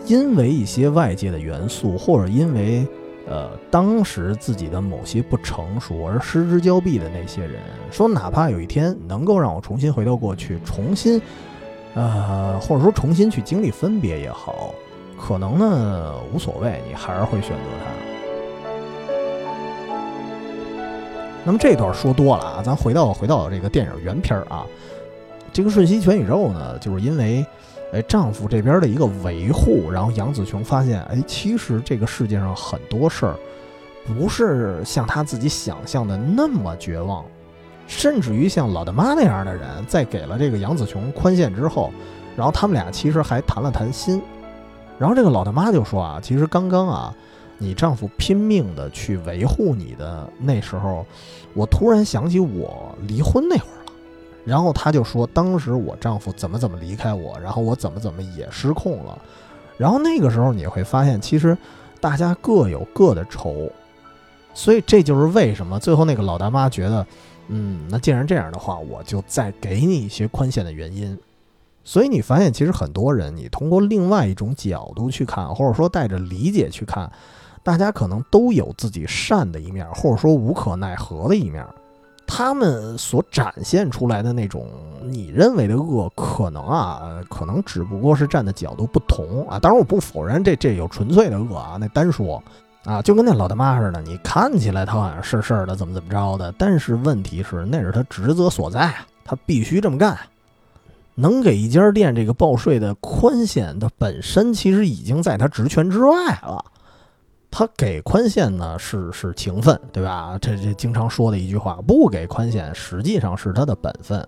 [0.05, 2.87] 因为一些外界的元素，或者因为。
[3.27, 11.21] 呃，当时自己的某些不成熟而失之交臂的那些人，说哪怕有一天能够让我重新回到过去，重新，
[11.93, 14.73] 呃，或者说重新去经历分别也好，
[15.19, 17.91] 可能呢无所谓，你还是会选择他。
[21.45, 24.65] 那么这段说多了啊，咱回到回到这个电影原片儿啊，
[25.53, 27.45] 这个瞬息全宇宙呢，就是因为。
[27.93, 33.35] 哎，丈夫这边的一个维护，然后杨子琼发现，哎，其实这个世界上很多事儿，
[34.07, 37.25] 不是像她自己想象的那么绝望，
[37.87, 41.91] 甚至于像老大妈那样的人，在给了这个杨子琼宽限之后，
[42.37, 44.21] 然后他们俩其实还谈了谈心，
[44.97, 47.13] 然后这个老大妈就说啊，其实刚刚啊，
[47.57, 51.05] 你丈夫拼命的去维护你的那时候，
[51.53, 53.80] 我突然想起我离婚那会儿。
[54.43, 59.17] 然后他就说，当时我丈夫怎么怎么离开我，然后我怎么怎么也失控了。
[59.77, 61.57] 然后那个时候你会发现，其实
[61.99, 63.71] 大家各有各的愁，
[64.53, 67.05] 所以这就是为什么最后那个老大妈觉得，
[67.47, 71.17] 嗯，那既然这样的话，我就再给你一些宽限的原因。
[71.83, 77.11] 所以你发现，其实很多人，你通过另外一种角度去看，或者说带着理解去看，
[77.63, 81.65] 大家可能都有自己善的一面，或者说无可奈何的一面。
[82.33, 84.65] 他们所展现出来的那种
[85.03, 89.59] 你认为的恶，可能啊，可能只不过是站的角度不同啊。
[89.59, 92.41] 当然，我不否认这这有纯粹的恶啊，那单说
[92.85, 100.17] 啊，就跟那老大妈似的，你看起来他好像是事儿的，怎么怎么着的，但是问题是那是他职责所在啊，他必须这么干。
[101.15, 106.63] 能给一家店这个报税的宽限，它本身其实已经在他职权之外了。
[107.51, 110.37] 他给宽限呢，是是情分，对吧？
[110.41, 114.25] 这这经常说的一句话，不给宽限实际上是他的本分。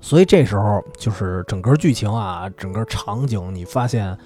[0.00, 4.16] 所以这时候就是整个剧情啊，整个场景，你发现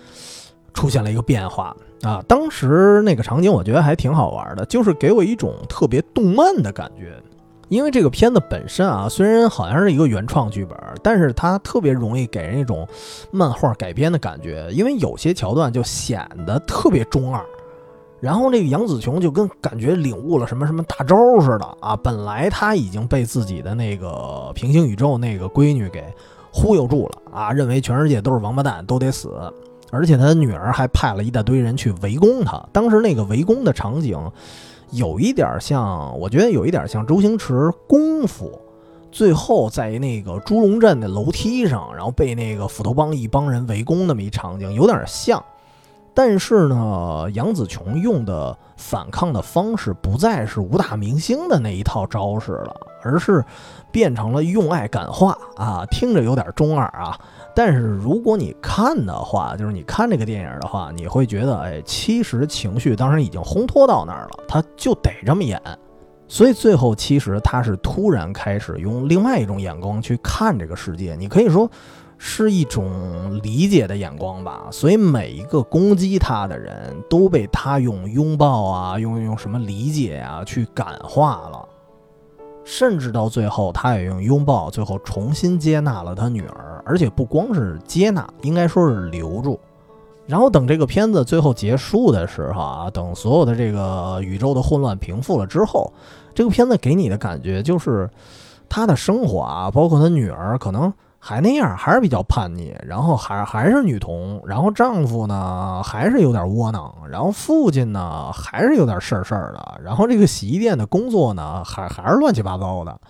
[0.72, 2.22] 出现了一个变化啊。
[2.26, 7.12] 当时那个场景我觉得还挺好玩的，就是给我一种特别动漫的感觉。
[7.68, 12.88] 因为这个片子本身啊，虽然好像是一个原创剧本，但是它特别容易给人一种
[13.30, 17.44] 漫画改编的感觉，因为有些桥段就显得特别中二。
[18.20, 21.96] 然后这个杨紫琼就跟感觉领悟了什么什么大招似的啊！
[21.96, 26.04] 本来她已经被自己的那个平行宇宙那个闺女给
[26.52, 29.30] 忽悠住了啊，认为全世界都是王八蛋，都得死。
[29.90, 32.62] 而且他的女儿还派了一大堆人去围攻他。
[32.72, 34.18] 当时那个围攻的场景，
[34.90, 38.50] 有一点像，我觉得有一点像周星驰功夫，
[39.12, 45.42] 最后在那个猪龙镇的楼梯上，然后被那个斧头帮一帮人围攻那么一场景，有点像。
[46.18, 53.44] 但是呢，杨紫琼用的反抗的方式不再是武打明星的那一套招式了，而是
[53.92, 57.16] 变成了用爱感化啊，听着有点中二啊。
[57.54, 65.62] 但是如果你看的话，就是你看这个电影的话，你会觉得，哎，其实情绪当时已经烘托到那儿了，他就得这么演。
[66.26, 71.70] 所以最后其实他是突然开始用另外一种眼光去看这个世界，你可以说。
[72.20, 81.64] 是一种理解的眼光吧，所以每一个攻击他的人都被他用拥抱啊，用用什么理解啊去感化了，
[82.64, 89.58] 甚至到最后，他也用拥抱，最后重新接纳了他女儿，而且不光是接纳，应该说是留住。
[90.26, 95.92] 然后等这个片子最后结束的时候啊，等所有的这个宇宙的混乱平复了之后，
[96.34, 98.10] 这个片子给你的感觉就是
[98.68, 100.92] 他的生活啊，包括他女儿可能。
[101.20, 113.00] 还那样，还是比较叛逆，然后还还是女童，然后丈夫呢还是有点窝囊，然后父亲呢还是有点事儿事儿的，然后这个洗衣店的工作呢还还是乱七八糟的，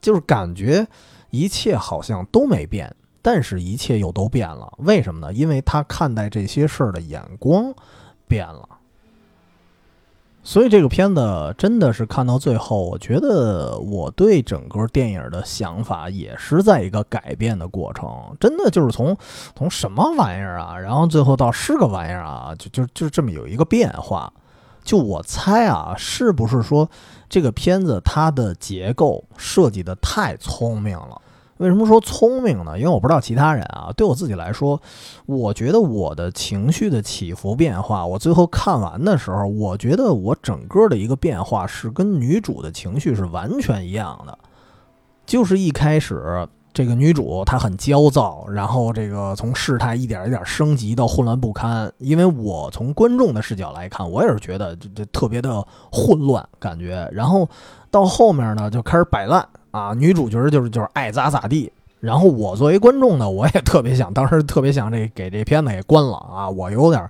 [0.00, 0.86] 就是感觉
[1.30, 4.70] 一切好像都没变，但是一切又都变了。
[4.78, 5.32] 为什么呢？
[5.32, 7.72] 因为他看待这些事儿的眼光
[8.26, 8.68] 变了。
[10.48, 18.34] 所以这个片子真的是看到最后，我觉得我对整个电影的想法也是在一个改变的过程。
[18.40, 19.14] 真的就是从
[19.54, 24.32] 从什么玩意儿啊，然后最后到是个玩意儿啊，就就就这么有一个变化。
[24.82, 26.88] 就我猜啊，是不是说
[27.28, 31.20] 这个片子它的结构设计的太聪明了？
[31.58, 32.78] 为什么说聪明呢？
[32.78, 33.92] 因为我不知道其他人啊。
[33.96, 34.80] 对我自己来说，
[35.26, 44.38] 我觉得我的情绪的起伏变化，我最后看完的时候，我觉得我整个的一个变化是跟女主的情绪是完全一样的。
[45.26, 51.92] 就是一开始这个女主她很焦躁，然后这个从事态一点一点升级到混乱不堪。
[51.98, 57.08] 因为我从观众的视角来看，我也是觉得这这特别的混乱感觉。
[57.12, 57.48] 然后
[57.90, 59.44] 到后面呢，就开始摆烂。
[59.78, 61.70] 啊，女主角就是就是爱咋咋地，
[62.00, 67.08] 然后我作为观众呢，我也特别想，当时特别想这给这片子给关了啊，我有点，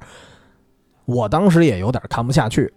[1.07, 2.71] 我当时也有点看不下去，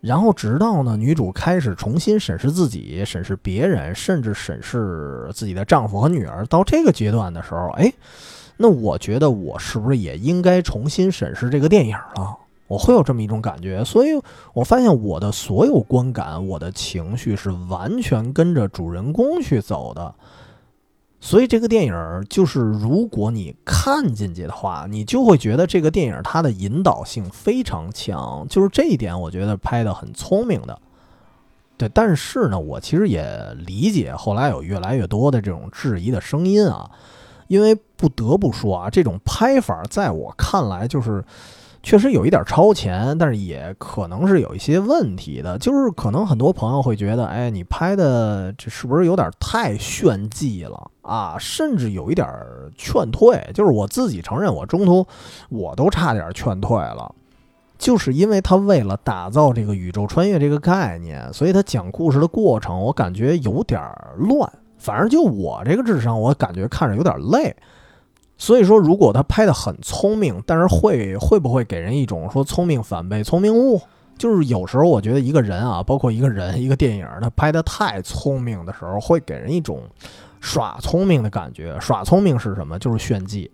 [0.00, 7.92] 然后直到呢，女主开始重新审视自己、审视别人，甚至审视自己的丈夫和女儿，到这个阶段的时候，哎，
[8.56, 12.36] 那我觉得我是不是也应该重新审视这个电影了？
[12.66, 14.18] 我会有这么一种感觉，所以
[14.54, 20.14] 我发现我的所有观感、我的情绪是完全跟着主人公去走的。
[21.20, 30.80] 所以这个电影就是，如果你看进去的话，你就会觉得这个电影它的引导性非常强，就是这一点我觉得拍的很聪明的。
[31.76, 36.90] 对，但是呢，我其实也理解后来有越来越多的这种质疑的声音啊，
[37.48, 41.22] 因为不得不说啊，这种拍法在我看来就是。
[41.84, 45.58] 确实有一点超前，但是也可能是有一些问题的。
[45.58, 51.36] 就是可能很多朋友会觉得，哎，你拍的这是不是有点太炫技了啊？
[51.38, 52.26] 甚至有一点
[52.74, 53.38] 劝退。
[53.52, 55.06] 就是我自己承认，我中途
[55.50, 57.14] 我都差点劝退了，
[57.76, 63.78] 就是因为他为了打造这个宇宙穿越这个概念，所以他讲故事的过程我感觉有点
[64.16, 64.50] 乱。
[64.78, 67.54] 反正就我这个智商，我感觉看着有点累。
[68.36, 73.80] 所以说，如果他拍的很聪明，但是会会不会给人一种说聪明反被聪明误？
[74.18, 79.82] 就是有时候我觉得一个人啊，包括一个人一个电影，他拍的太聪明的时候，会给人一种
[80.40, 81.76] 耍聪明的感觉。
[81.80, 82.78] 耍聪明是什么？
[82.78, 83.50] 就是炫技。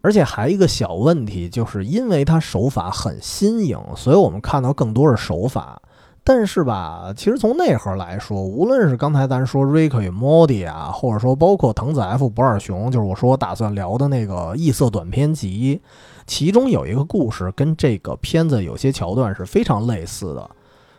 [0.00, 5.80] 而且还一个小问题，就是因为他手法很新颖，所以我们看到更多的手法。
[6.24, 15.80] 但是吧，其实从内核来说，无论是刚才咱说 Rick 与 Morty 啊，或者说包括藤子 F 不二雄，就是我说我打算聊的那个异色短篇集，
[16.24, 20.48] 其中有一个故事跟这个片子有些桥段是非常类似的，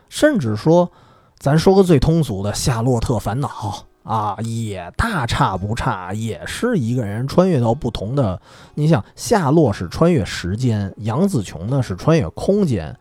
[0.09, 0.91] 甚至说，
[1.37, 3.47] 咱说个最通俗的《夏洛特烦恼》
[4.03, 8.41] 啊，也大差不差，也是一个人穿越到不同的，
[8.75, 12.93] 你想夏洛是穿越时间，杨紫琼呢是穿越空间。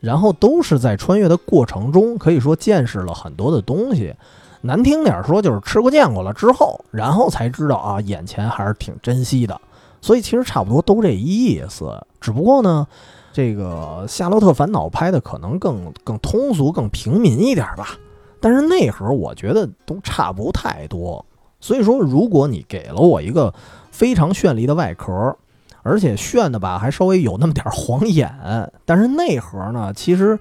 [0.00, 4.14] 然后都是在穿越的过程中，可以说见识了很多的东西。
[4.62, 9.60] 难听点说，就是吃过见过了之后，然后才知道啊，眼前还是挺珍惜的。
[10.00, 11.94] 所以其实差不多都这意思。
[12.20, 12.86] 只不过呢，
[13.32, 17.98] 这个《夏洛特烦恼》拍的可能更更通俗、更平民一点吧。
[18.40, 21.24] 但是内核我觉得都差不太多。
[21.60, 23.52] 所以说，如果你给了我一个
[23.90, 25.36] 非常绚丽的外壳。
[25.82, 28.32] 而且炫的吧，还稍微有那么点晃眼，
[28.84, 30.38] 但是内核呢，其实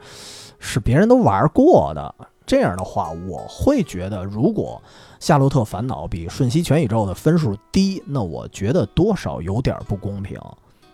[0.59, 2.13] 是别人都玩过的。
[2.45, 4.81] 这样的话，我会觉得，如果
[5.19, 10.39] 《夏洛特烦恼》比《瞬息全宇宙》的分数低，那我觉得多少有点不公平。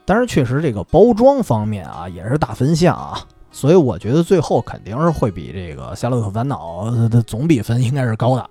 [0.04, 3.18] 但是确实这个包装方面啊，也是大分项啊，
[3.52, 8.50] 所以我觉得最后肯定是会比这个《夏洛特烦恼》的总比分应该是高的。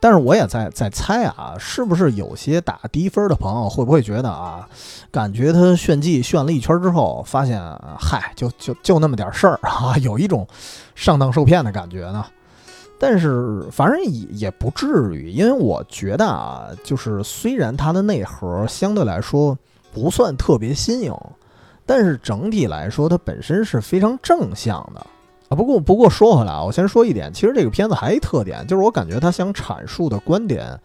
[0.00, 4.66] 但是我也在在猜啊，是不是有些打低分的朋友会不会觉得啊，
[5.12, 7.60] 感觉他炫技炫了一圈之后，发现
[7.98, 10.48] 嗨，就就就那么点事儿啊， 有一种
[10.94, 12.24] 上当受骗的感觉呢？
[12.98, 19.56] 但是反正也也不至于，因为我觉得啊，就是虽然它的内核相对来说
[19.92, 21.14] 不算特别新颖，
[21.84, 25.06] 但是整体来说它本身是非常正向的。
[25.50, 30.78] 啊，不过不过说回来啊，我先说一点，其实这个片子还一特点，就是我感觉他想阐述的观点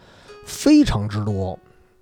[0.44, 1.58] 非常之多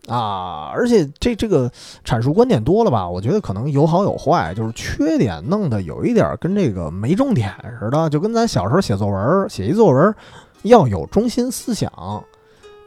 [0.08, 1.70] 啊，而且这这个
[2.06, 10.16] 阐述观点多了吧，我觉得可能有好有坏，就是缺点弄得有一点跟这个没重点似的，就跟咱小时候写作文，写一作文
[10.62, 11.92] 要有中心思想，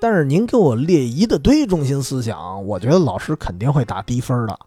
[0.01, 4.59] 但是您给我列一大堆中心思想，我觉得老师肯定会打低分的。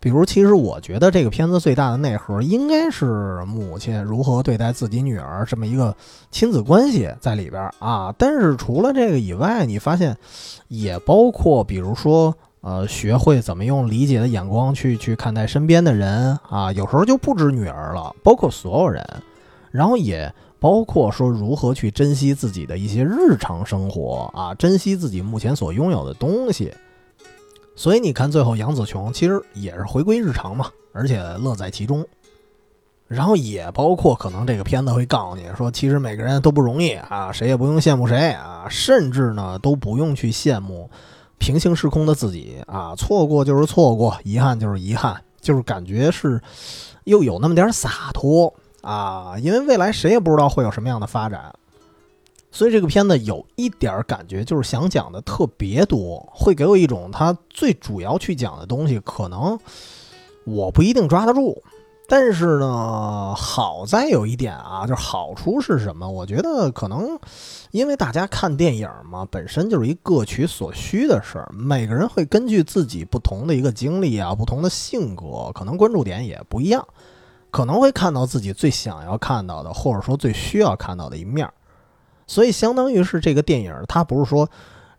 [0.00, 5.96] 比如，其实我觉得这个片子最大的内核应该是母亲如何对待自己女儿这么一个
[6.30, 8.14] 亲子关系在里边啊。
[8.18, 10.14] 但是除了这个以外，你发现
[10.68, 16.70] 也包括，比如说，呃，学会怎么用理解的眼光去去看待身边的人啊。
[16.72, 19.02] 有时候就不止女儿了，包括所有人，
[19.70, 20.30] 然后也
[20.60, 26.70] 包括说如何去珍惜自己的一些日常生活啊，珍惜自己目前所拥有的东西。
[27.76, 32.06] 所以你看，最后杨紫琼其实也是回归日常嘛，而且乐在其中。
[33.06, 40.88] 然后也包括可能这个片子会告诉你说，其实每个人都不容易啊，谁也不用羡慕谁啊，甚至呢都不用去羡慕
[41.38, 46.40] 平行时空的自己啊，错过就是错过，遗憾就是遗憾，就是感觉是
[47.04, 51.52] 又有那么点洒脱啊，因为未来谁也不知道会有什么样的发展。
[52.54, 59.58] 所以这个片子有一点感觉，就是想讲的特别多，会给我一种他最主要去讲的东西，可能
[60.44, 61.60] 我不一定抓得住。
[62.06, 66.08] 但是呢，好在有一点啊，就是好处是什么？
[66.08, 67.18] 我觉得可能
[67.72, 76.86] 因为大家看电影嘛，本身就是一各取所需的事儿，每个人会根据自己不同的一个经历啊，不同的性格，可能关注点也不一样。
[77.50, 81.52] 可能会看到自己最想要看到的，或者说最需要看到的一面儿。
[82.26, 84.48] 所以，相当于是这个电影，它不是说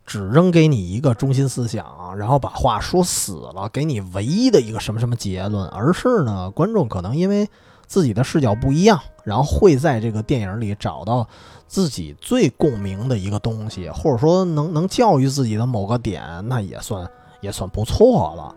[0.04, 7.48] 只扔给你一个中心思想，然后把话说死了，给你唯一的一个什么什么结论，而是呢，观众可能因为
[7.86, 11.28] 自己的视角不一样，然后会在这个电影里找到
[11.66, 17.08] 自己最共鸣的一个东西，或者说能能教育自己的某个点，那也算
[17.40, 18.54] 也算不错了。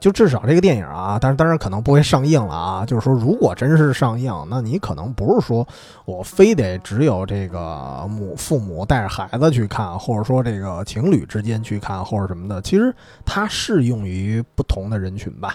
[0.00, 2.86] 就至少这个电影啊，但是当然可能不会上映了啊。
[2.86, 5.66] 就是说，如果真是上映，那你可能不是说
[6.06, 12.62] 我非得只有这个母父母带着孩子去看，或者说这个情侣之间去看，或者什么的。
[12.62, 12.94] 其实
[13.24, 15.54] 它适用于不同的人群吧。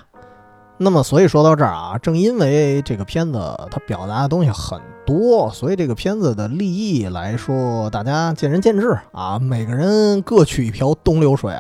[0.78, 3.40] 那么，所以说到这儿啊，正因为这个片子
[3.72, 11.52] 它表达的东西很多，所以这个片子的立意来说，大家见仁见智啊，每个人各取一瓢东流水。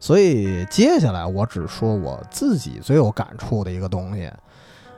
[0.00, 4.30] 所以接下来我只说我自己最有感触的一个东西，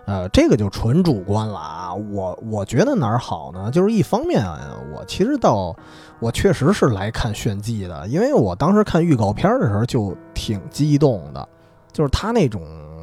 [0.07, 1.95] 呃，这个就纯主观了啊。
[1.95, 3.71] 我我觉得哪儿好呢？
[3.71, 5.75] 就是一方面啊，我其实到
[6.19, 11.49] 我确实是来看炫技的，因为我当时看预告片的时候就挺激动的，
[11.93, 12.63] 就是他那种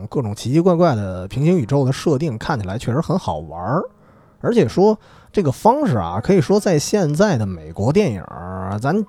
[0.10, 3.82] 各种奇奇怪怪的平行宇宙的设定看起来确实很好玩儿，
[4.42, 4.98] 而且说。
[5.30, 8.24] 这个方式啊，可以说在现在的美国电影，
[8.82, 9.06] 咱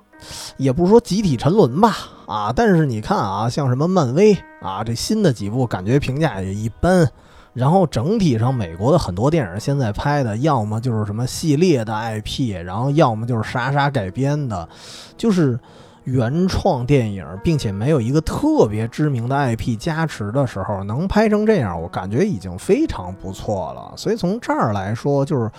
[0.57, 1.95] 也不是说集体沉沦吧，
[2.25, 7.09] 啊，但是你看啊，像什么漫威啊，这新的几部感觉评价也一般。
[7.53, 14.69] 然后整体上，美国的很多电影现在拍的，要么就是什么系列的 IP，然后要么就是啥啥改编的，
[15.17, 15.59] 就是
[16.03, 23.93] 原创电影，并且没有一个特别知名的 IP 加持的时候，能拍成这样，我感觉已经非常不错了。
[23.97, 25.49] 所以从这儿来说，就是。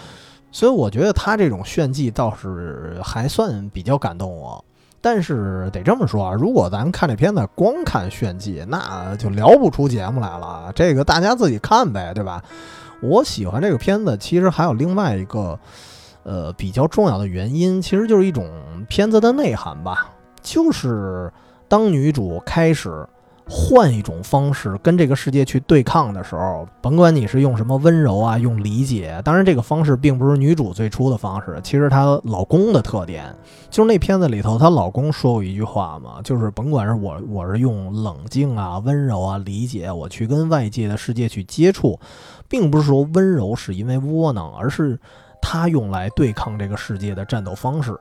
[0.53, 4.65] 所以我觉得他这种炫技倒是还算比较感动我，
[5.01, 10.73] 但是得这么说啊，如果咱看这片子光看炫技，那就聊不出节目来了。
[10.75, 12.43] 这个大家自己看呗，对吧？
[13.01, 15.59] 我喜欢这个片子，其实还有另外一个，
[16.25, 18.47] 呃，比较重要的原因，其实就是一种
[18.89, 20.11] 片子的内涵吧，
[20.43, 21.33] 就是
[21.69, 23.07] 当女主开始。
[23.53, 33.35] 换一种方式跟这个世界去对抗的时候，甭管你是用什么温柔啊，用理解，当然这个方式并不是女主最初的方式，其实她老公的特点
[33.69, 41.99] 就是那片子里头她老公说过一句话嘛，就是甭管是我我是用冷静啊、温柔啊、理解，我去跟外界的世界去接触，
[42.49, 44.97] 并不是说温柔是因为窝囊，而是
[45.43, 47.99] 她用来对抗这个世界的战斗方式。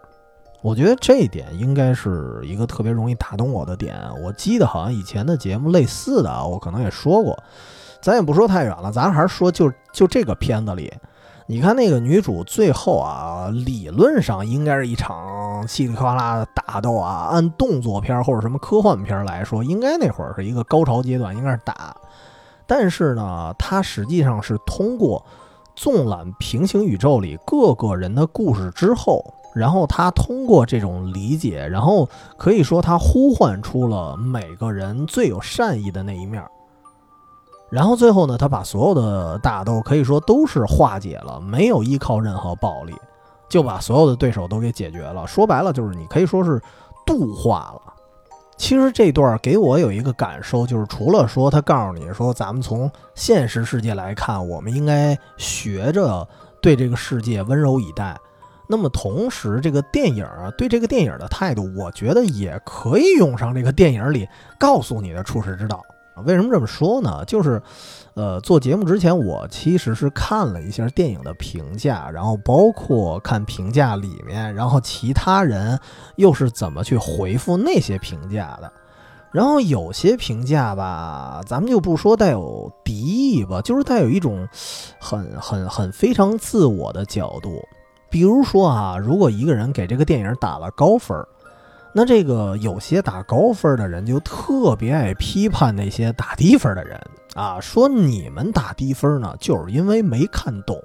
[0.62, 3.96] 我觉得这一点应该是一个特别容易打动我的点。
[4.22, 7.38] 我记得好像以前的节目类似的啊，我可能也说过。
[8.02, 10.92] 咱也不说太远了，咱还是说就就这个片子里，
[11.48, 17.30] 你看那个女主最后啊，理论上应该是一场稀里哗啦的打斗啊。
[17.32, 21.96] 按动作片或者什么科幻片来说，应该那会儿是一个高潮阶段，应该是打。
[22.68, 25.26] 但是呢，它实际上是通过
[25.76, 29.24] 纵览平行宇宙里各个人的故事之后。
[29.54, 36.44] 然后他通过这种理解，然后可以说他呼唤出了每个人最有善意的那一面。
[37.70, 42.96] 然后最后呢，他把所有的大斗可以说都是化解了，没有依靠任何暴力，
[43.48, 45.28] 就把所有的对手都给解决了。
[45.28, 46.60] 说白了就是你可以说是
[47.06, 47.94] 度化了。
[48.58, 56.28] 其实这段给我有一个感受，就是除了说他告诉你说咱们从现实世界来看，我们应该学着
[56.62, 58.18] 对这个世界温柔以待。
[58.72, 65.84] 那么同时，这个电影啊，对这个电影的态度，我觉得也可以用上这个电影里告诉你的处世之道。
[66.26, 67.26] 为什么这么说呢？
[67.26, 67.60] 就是，
[68.14, 75.80] 呃，做节目之前，我其实是看了一下电影的评价，然后包括看评价里面，然后其他人
[76.18, 78.72] 又是怎么去回复那些评价的。
[79.32, 84.48] 然后有些评价吧，咱们就不说带有敌意吧，就是带有一种
[85.00, 87.60] 很很很非常自我的角度。
[88.10, 91.18] 比如说啊，如果一个人给这个电影打了高分
[91.92, 97.00] 那这个有些打高分的人就特别爱批判那些打低分的人
[97.34, 100.78] 啊，说你们打低分呢，就是因为没看懂。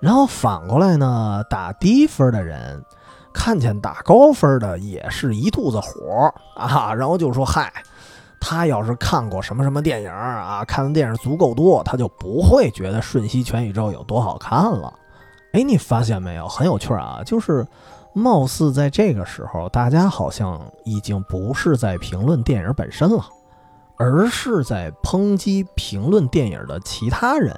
[0.00, 2.84] 然后反过来呢，打低分的人
[3.32, 7.72] 看见打高分的也是一肚子火啊，然后就说嗨，
[8.38, 14.92] 他要是看过什么什么电影啊，看的电影足够多，他就不会觉得《瞬息全宇宙》有多好看了。
[15.54, 16.48] 哎，你发现没有？
[16.48, 17.22] 很有趣啊！
[17.24, 17.64] 就是，
[18.12, 23.24] 貌似在这个时候，大家好像已经不是在评论电影本身了，
[23.96, 27.54] 而是在抨击评论电影的其他人。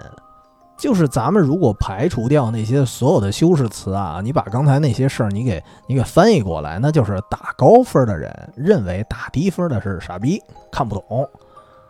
[0.76, 10.38] 就是咱们如果排除掉那些所有的修饰词啊，你把刚才那些事儿你给你给翻译过来，那就是打高分的人认为打低分的是傻逼，
[10.70, 11.26] 看不懂。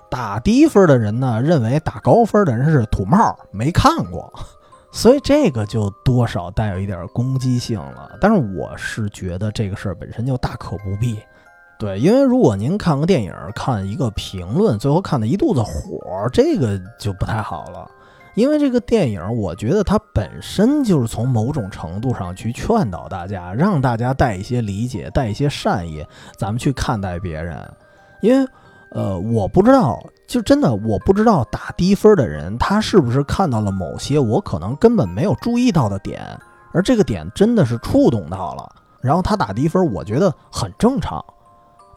[0.09, 4.33] 打低分的人呢，认为打高分的人是土帽，没看过，
[4.97, 8.17] 所以这个就多少带有一点攻击性了。
[8.19, 11.19] 但是我是觉得这个事儿本身就大可不必。
[11.79, 17.87] 对，因为如果您看个电影，看一个评论，最后看的一肚子火，这个就不太好了。
[18.37, 26.03] 因为这个电影，我觉得它本身就是从某种程度上去劝导大家，让大家带一些理解，带一些善意，
[26.39, 27.63] 咱们去看待别人。
[28.23, 28.49] 因为，
[28.93, 36.39] 呃，我不知道，就真的我不知道打低分的人，他是不是看到了某些我可能根本没有注意到的点，
[36.73, 38.69] 而这个点真的是触动到了，
[39.01, 41.25] 然后他打低分，我觉得很正常。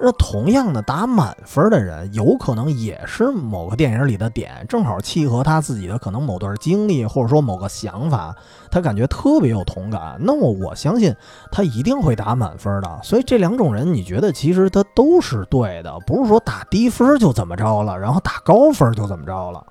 [0.02, 8.34] 那同样的打满分的人，有可能也是某个电影里的点，正好契合他自己的可能某段经历，或者说某个想法，
[8.72, 10.18] 他感觉特别有同感。
[10.22, 11.14] 那么我相信
[11.52, 13.00] 他一定会打满分的。
[13.04, 19.62] 所以这两种人，你觉得其实他都是对的，不是说打低分就怎么着了，然后打高分就怎么着了。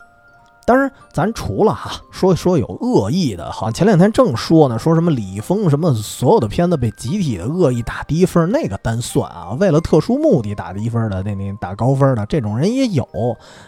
[0.69, 13.09] 当然，咱除了哈说说有恶意的，好像前两天正说呢，说什么李易峰什么所有的片子被集体的恶意打低分，那个单算啊，为了特殊目的打低分的，那那打高分的这种人也有，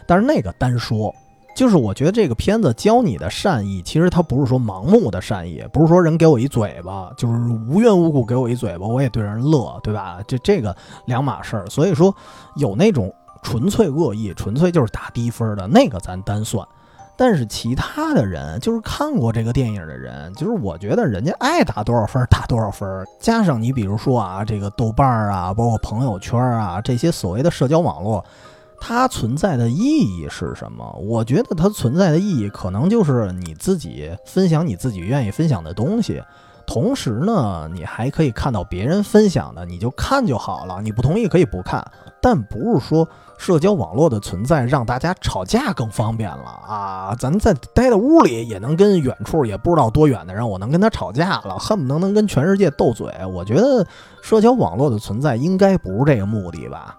[0.06, 1.14] 但是那个单说，
[1.56, 7.34] 就是我觉得这个片子教你的善意，其实它不是说盲目的善意，不是说人给我一嘴巴，就是
[7.66, 10.18] 无缘无故给我一嘴巴，我也对人乐，对吧？
[10.26, 10.76] 这这个
[11.06, 12.14] 两码事儿，所以说
[12.56, 13.10] 有那种
[13.42, 16.62] 纯粹恶意，纯粹就是打低分的那个，咱单算。
[17.20, 23.06] 但是其他的人，就是看过这个电影的人，就是我觉得人家爱打多少分打多少分。
[23.18, 28.24] 加上你比如说啊，这个豆瓣啊，包括朋友圈啊，这些所谓的社交网络，
[28.80, 30.90] 它存在的意义是什么？
[30.98, 36.22] 我觉得它存在的意义，可能就是你自己分享你自己愿意分享的东西，
[36.70, 40.80] 同时呢，你还可以看到别人分享的，你就看就好了。
[40.80, 41.84] 你不同意可以不看，
[42.22, 43.06] 但不是说。
[43.36, 47.16] 社交网络的存在让大家吵架更方便了啊！
[47.18, 53.10] 咱在待在屋里也能跟远处也不知道多远的人，我能跟他吵架了，恨不能能跟全世界斗嘴。
[53.32, 53.82] 我觉得
[54.20, 56.94] 社交网络的存在应该不是这个目的吧？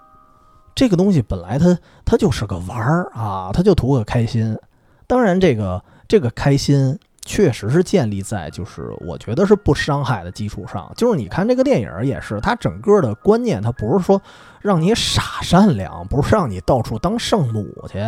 [0.74, 4.58] 这个东西本来它它就是个玩儿啊，它就图个开心。
[5.06, 6.98] 当然，这个这个开心。
[7.24, 14.20] 确实是建立在就是我觉得是不伤害的基础上，就是你看这个电影也是，它整个的观念它不是说
[14.60, 18.00] 让你傻善良，不是让你到处当圣母去，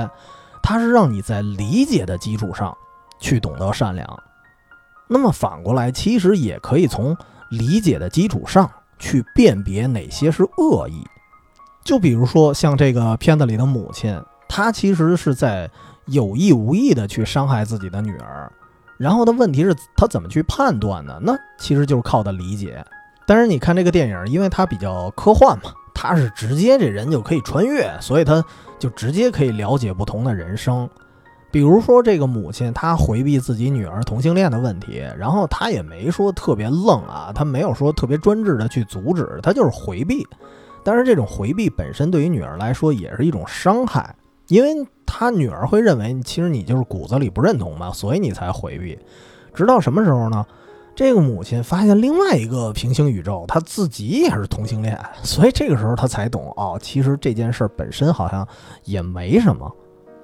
[0.63, 2.75] 它是让你在理解的基础上
[3.19, 4.23] 去懂得善良。
[5.07, 7.15] 那么反过来，其实也可以从
[7.51, 11.05] 理解的基础上去辨别哪些是恶意。
[11.83, 15.69] 就比如说像这个片子里的母亲，她其实是在
[16.07, 18.51] 有意无意的去伤害自己的女儿。
[19.03, 21.19] 然后的问题是，他怎么去判断呢？
[21.21, 22.81] 那其实就是靠的理解。
[23.27, 28.41] 但是你看这个电影，因为它比较科幻嘛，它是直接这人就可以穿越，所以他
[28.79, 30.89] 就直接可以了解不同的人生。
[31.51, 40.25] 比如说这个母亲，她回避自己女儿同性恋的问题，然后她也没说特别愣啊，她没有说特别专制的去阻止，她就是回避。
[40.83, 44.15] 但是这种回避本身对于女儿来说也是一种伤害。
[44.47, 48.97] 因为他女儿会认为，其实你就是骨子里不认同嘛，所以你才回避。
[49.53, 50.45] 直到什么时候呢？
[50.95, 58.47] 这个母亲发现另外一个平行宇宙，她自己也是同性恋，所以这个时候她才懂哦，其实这件事本身好像
[58.83, 59.71] 也没什么。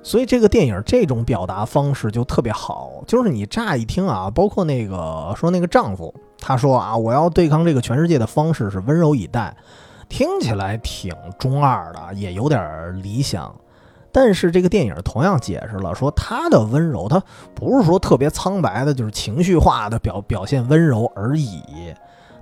[0.04, 9.58] 所以这个电影这种表达方式就特别好，就是你乍一听啊，包括那个说那个丈夫，他说啊，我要对抗这个全世界的方式是温柔以待，
[10.08, 13.54] 听起来挺中二的，也有点理想。
[14.12, 17.22] 但是这个电影同样解释了，说他的温柔，他
[17.54, 21.62] 不是说特别苍白的，就是情绪化的表表现温柔而已。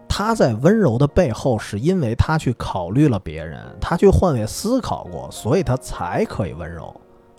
[0.09, 6.95] 他在温柔的背后，是因为他去考虑了别人，他去换位思考过，所以他才可以温柔。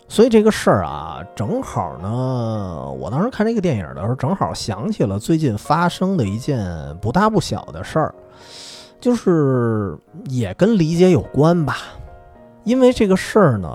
[0.07, 8.15] 所以这个事儿啊，正好呢，我当时看这个电影的时候，正好想起了最近发生的一件不大不小的事儿，
[9.01, 11.79] 就是也跟理解有关吧。
[12.65, 13.71] 因为这个事儿呢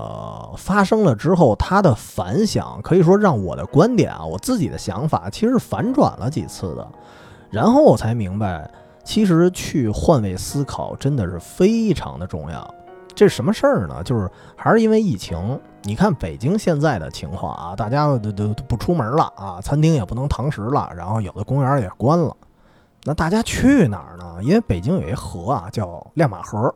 [0.55, 6.88] 发生了之后，它的反响可以说让我的观点啊，我自己的想法其实反转了几次的。
[7.49, 8.69] 然后我才明白，
[9.03, 12.73] 其实去换位思考真的是非常的重要。
[13.15, 14.01] 这什么事儿呢？
[14.03, 15.59] 就是还是因为疫情。
[15.84, 22.36] 你看北京现在的情况啊，大家都都不出门了啊，餐厅也不能堂食了，然后有的公园也关了。
[23.03, 24.38] 那大家去哪儿呢？
[24.41, 26.73] 因为北京有一河啊，叫亮马河。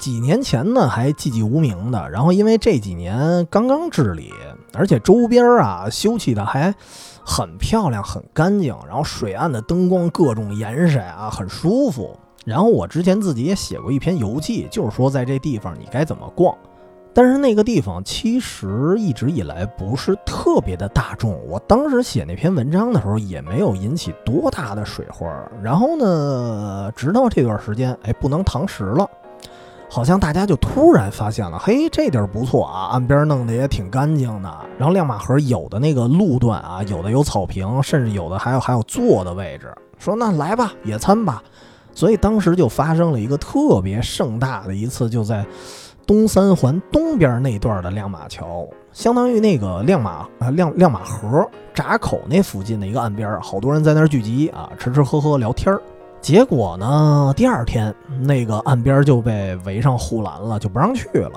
[0.00, 4.32] 几年前呢还寂寂无名的，然后因为这几年刚刚治理，
[4.72, 6.74] 而且周边啊修葺的还
[7.22, 12.18] 很漂亮、很干净，然后水岸的灯光各种颜色啊，很舒服。
[12.46, 16.56] 然后我之前自己也写过一篇游记，就是说在这地方你该怎么逛。
[17.12, 21.38] 但是那个地方其实一直以来不是特别的大众。
[21.48, 25.28] 我当时写那篇文章的时候，也没有引起多大的水花。
[25.60, 29.10] 然后呢，直到这段时间，哎，不能堂食了，
[29.90, 34.48] 好像大家就突然发现了，嘿，这地儿不错啊，岸边弄得也挺干净的。
[34.78, 39.74] 然后亮马河有的那个路段啊，有的有草坪，甚至有的还有还有坐的位置。
[39.98, 41.42] 说那来吧，野餐吧。
[41.92, 45.44] 所以当时就发生了一个特别盛大的一次，就在。
[46.06, 55.80] 东三环东边那段的亮马桥，相当于那个亮马啊亮亮马河闸口那附近的一个岸边，好多人在那儿聚集啊，吃吃喝喝聊天儿。
[56.20, 61.32] 结果呢，第二天那个岸边就被围上护栏了，就不让去了。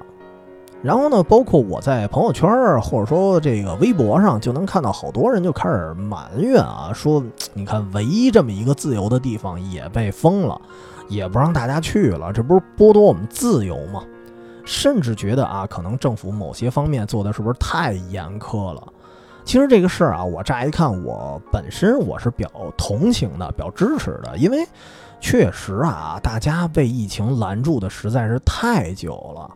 [0.81, 2.49] 然后呢，包括我在朋友圈
[2.81, 7.23] 或者说这个微博上，就能看到好多人就开始埋怨啊，说
[7.53, 10.59] 你看唯一这么一个自由的地方也被封了，
[11.07, 14.03] 也不让大家去了，这不是剥夺我们自由吗？
[14.65, 18.92] 甚至觉得啊，可能政府某些方面做的是不是太严苛了？
[19.45, 24.65] 其实这个事儿啊，我乍一看，我本身我是表同情的，表支持的，因为
[25.19, 29.49] 确实啊，大家被疫情拦住的实在是太久了，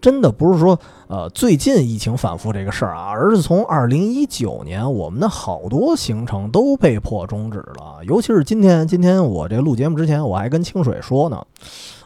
[0.00, 0.78] 真的不是说
[1.08, 11.46] 呃最近疫情反复这个事儿啊，而是从二零一九年，我们的好多行程都被迫终止了，尤其是今天，今天我这录节目之前，我还跟清水说呢，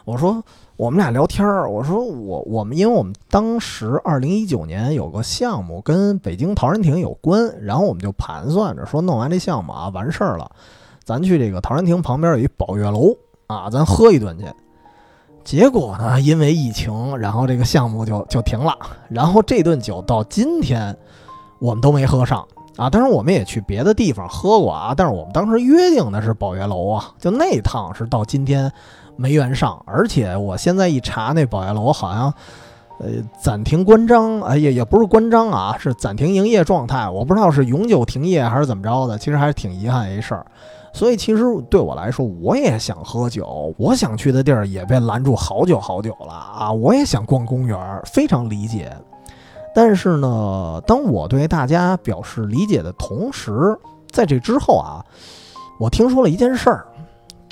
[0.05, 0.43] 我说。
[0.77, 10.51] 我们俩聊天儿，我说我我们，因为我们当时二零一九年有个项目跟北京陶然亭有关，然后我们就盘算着说，弄完这项目啊，完事儿了，
[11.05, 13.15] 咱去这个陶然亭旁边有一宝月楼
[13.47, 14.45] 啊，咱喝一顿去。
[15.45, 20.93] 结果呢，因为疫情，然后这个项目就就停了，然后这顿酒到今天
[21.59, 22.45] 我们都没喝上
[22.75, 22.89] 啊。
[22.89, 28.69] 当然我们也去别的地方喝过啊，但是我们当时约定的是宝月楼啊，就那趟是到今天。
[29.15, 32.33] 没缘上，而且我现在一查那宝月楼，好像，
[32.99, 33.09] 呃，
[33.41, 37.09] 暂停关张，哎也，也不是关张啊，是暂停营业状态。
[37.09, 40.45] 我不知道是永久停业还是怎么着的，其实还是挺遗憾一事儿。
[40.93, 46.71] 所以其实对我来说，我也想喝酒，我想去的地儿也被拦住好久好久了啊！
[46.71, 48.89] 我也想逛公园，非常理解。
[49.75, 53.77] 但是呢，当我对大家表示理解的同时，
[54.09, 55.03] 在这之后啊，
[55.77, 56.87] 我听说了一件事儿。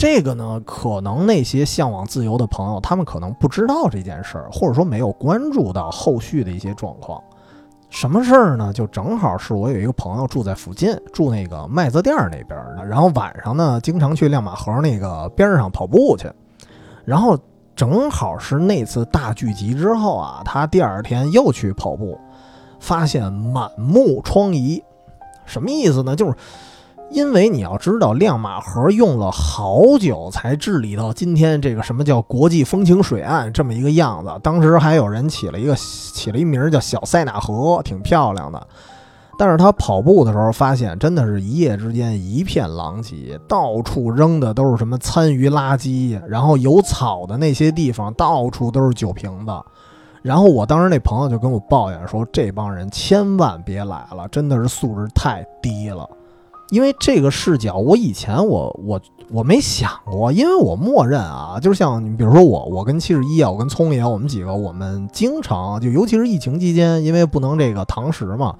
[0.03, 7.23] 这个呢，可能那些向往自由的朋友，他们可能不知道这件事儿，或者说没有关注到后续的一些状况。
[7.89, 8.73] 什么事儿呢？
[8.73, 16.29] 就正好是我有一个朋友住在附近，住那个麦子店那边的，然后晚上呢，经常去亮马河那个边上跑步去。
[17.05, 17.39] 然后
[17.73, 22.19] 正好是那次大聚集之后啊，他第二天又去跑步，
[22.77, 24.83] 发现满目疮痍。
[25.45, 26.13] 什么意思呢？
[26.13, 26.35] 就是。
[27.14, 34.32] 因为你要知道，亮马河用了好久才治理到今天这个什么叫国际风情水岸这么一个样子。
[34.41, 38.68] 当时还有人起了一个起了一名叫小塞纳河，挺漂亮的。
[39.38, 49.51] 但是他跑步的时候发现，真的是一夜之间一片狼藉，到处扔的都是什么餐余垃圾，然后有草的那些地方到处都是酒瓶子。
[50.24, 56.09] 然后我当时那朋友就跟我抱怨说：“这帮人千万别来了，真的是素质太低了。”
[56.74, 58.99] 因为这个视角，我以前我我
[59.30, 68.55] 我没想过，因为我默认啊，就是像你比如说我，我跟七十一啊，我跟聪爷，我们几个，我们经常就尤其是疫情期间，因为不能这个堂食嘛，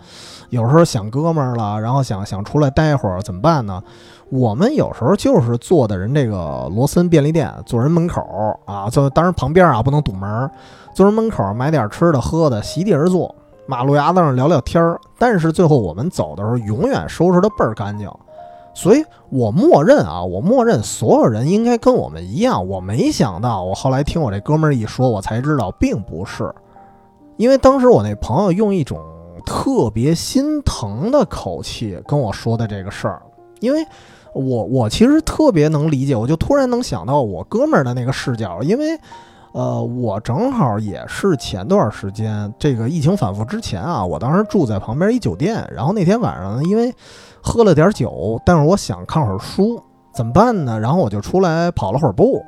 [0.52, 3.82] 有时候想哥们儿了，然后想想出来待会儿怎么办呢？
[4.30, 8.22] 我们有时候就是坐的人这个罗森便利店，坐人门口
[8.66, 10.48] 啊，坐当然旁边啊不能堵门，
[10.94, 13.34] 坐人门口买点吃的喝的，席地而坐。
[13.66, 18.12] 马路牙子上聊聊天儿，但是最后我们走的时候，永远收拾的倍儿干净，
[18.74, 22.68] 所以我默认啊，我默认所有人应该跟我们一样。
[22.68, 26.54] 我没想到，我后来听我这哥们儿一说，我才知道并不是，
[27.38, 29.00] 因为当时我那朋友用一种
[29.46, 33.22] 特别心疼的口气跟我说的这个事儿，
[33.62, 33.86] 因为
[34.34, 39.00] 我我其实特别能理解，我就突然能想到我哥们儿的那个视角，因为。
[39.54, 46.92] 呃，我正好也是前段时间这个疫情反复之前啊，我当时住在旁边一酒店，然后那天晚上，因为
[47.40, 49.80] 喝了点酒，但是我想看会儿书，
[50.12, 50.80] 怎么办呢？
[50.80, 52.44] 然后我就出来跑了会儿步，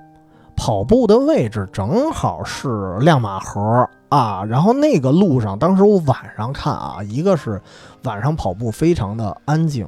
[0.56, 7.62] 跑步的位置正好是亮马河啊，然后那个路上，当时我晚上看啊，一个是
[8.03, 9.88] 晚上跑步非常的安静。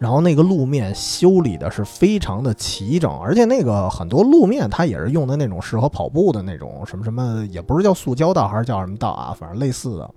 [0.00, 10.10] 然后那个路面修理的是非常的齐整，而且那个很多路面它也是用的那种适合跑步的那种什么什么，也不是叫塑胶道还是叫什么道啊，反正类似的。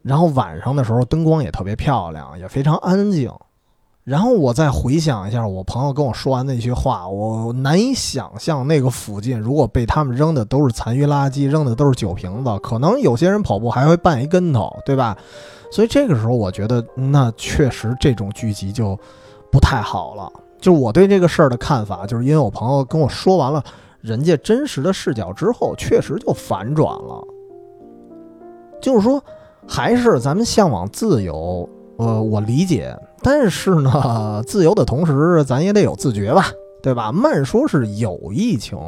[0.00, 3.30] 然后晚上的时候灯光也特别漂亮，也非常安静。
[4.10, 15.16] 然后我再回想一下我朋友跟我说完那句话，我难以想象那个附近如果被他们扔的都是残余垃圾，扔的都是酒瓶子，可能有些人跑步还会绊一跟头，对吧？
[15.70, 18.98] 所以这个时候我觉得，那确实这种聚集就
[19.48, 20.28] 不太好了。
[20.60, 23.62] 就我对这个事儿的看法，就是因为我朋友跟我说完了
[24.00, 27.24] 人家真实的视角之后，确实就反转了。
[28.82, 29.22] 就是说，
[29.68, 31.68] 还是咱们向往自由，
[32.00, 32.96] 呃，我理解。
[33.22, 36.46] 但是呢，自由的同时，咱也得有自觉吧，
[36.82, 37.12] 对吧？
[37.12, 38.78] 慢说是有疫情，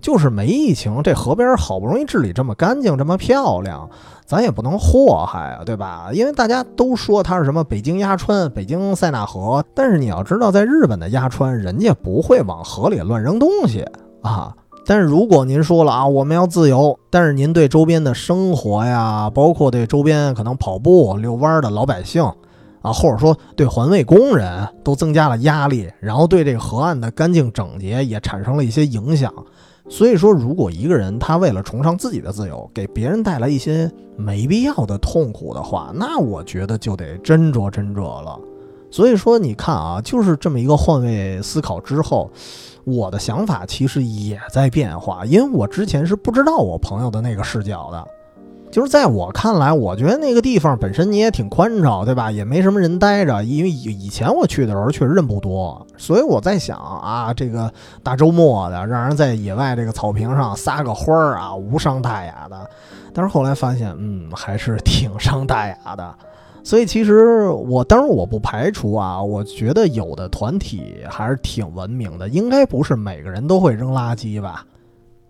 [0.00, 3.86] 就是没疫情，这河边好不容易治理这么干净、这么漂亮，
[4.24, 6.08] 咱也不能祸害啊，对吧？
[6.14, 13.84] 因为大家都说它是什么北京鸭川、北京塞纳河，但是你要知道，在日本的鸭川，人家不会往河里乱扔东西
[14.22, 14.54] 啊。
[14.86, 22.24] 但是如果您说了啊，我们要自由，但是您对周边的生活呀，包括对周边可能跑步、遛弯的老百姓。
[22.86, 29.32] 啊，或者说对环卫工人都增加了压力，然后对这个河岸的干净整洁也产生了一些影响。
[29.88, 38.38] 所以说，如果一个人他为了崇尚自己的自由，给别人带来一些没必要的痛苦的话，那我觉得就得斟酌斟酌了。
[38.88, 42.30] 所以说，你看啊，就是这么一个换位思考之后，
[42.84, 48.08] 我的想法其实也在变化，因为我之前是不知道我朋友的那个视角的。
[48.70, 52.30] 就是在我看来，我觉得那个地方本身你也挺宽敞，对吧？
[52.30, 62.68] 也没什么人待着，因为以以前我去的时候确实人不多，所以我在想啊，这个大周末的让人在野外这个草坪上撒个欢儿啊，无伤大雅的。
[63.14, 66.14] 但是后来发现，嗯，还是挺伤大雅的。
[66.62, 74.66] 所以其实我当然我不排除啊，我觉得有的团体还是挺文明的，应该不是每个人都会扔垃圾吧。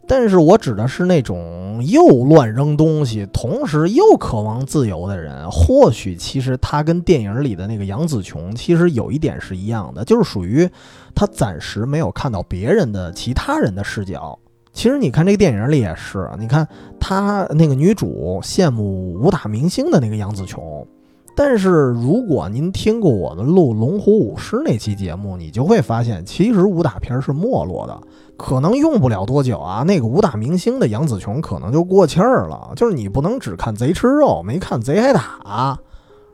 [0.07, 5.51] 但是我指的是那种又乱扔东西，同时又渴望自由的人。
[5.51, 10.69] 或许其实他跟电影里的那个杨紫琼其实有一点是一样的，就是属于
[11.15, 14.39] 他暂时没有看到别人的其他人的视角。
[14.73, 16.67] 其实你看这个电影里也是，你看
[17.01, 20.87] 他那个女主羡慕武打明星的那个杨紫琼。
[21.39, 28.01] 但是如果您听过我们录《龙虎舞狮》那期节目，你就会发现，其实武打片是没落的。
[28.39, 32.72] 可能用不了多久啊，那个武打明星的杨紫琼可能就过气儿了。
[32.74, 35.78] 就是你不能只看贼吃肉，没看贼挨打。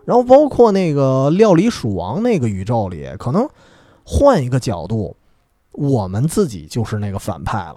[0.04, 3.48] 然后包括那个料理鼠王那个宇宙里，可能
[4.04, 5.16] 换一个角度，
[5.72, 7.76] 我们自己就是那个反派了。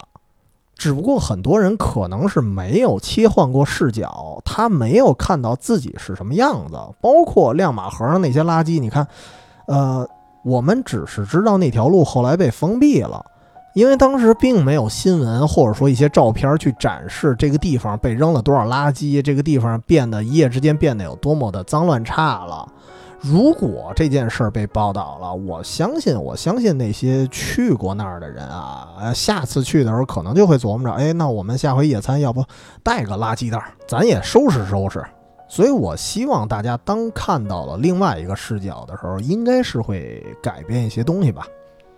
[0.77, 6.77] 只不过很多人可能是没有切换过视角，他没有看到自己是什么样子。
[7.01, 9.07] 包括亮马河上那些垃圾，你看，
[9.67, 10.07] 呃，
[10.43, 13.25] 我们只是知道那条路后来被封闭了。
[13.73, 22.65] 因为当时并没有新闻或者说一些照片去展示这个地方被扔了多少垃圾，这个地方变得一夜之间变得有多么的脏乱差了。
[23.27, 32.45] 如果这件事儿被报道了，我相信，我相信那些去过那儿的人啊，下次去的时候可能就会琢磨着，哎，那我们下回野餐要不
[32.83, 35.03] 带个垃圾袋，咱也收拾收拾。
[35.47, 41.47] 所以我希望大家当看到了另外一个视角的时候，应该是会改变一些东西吧。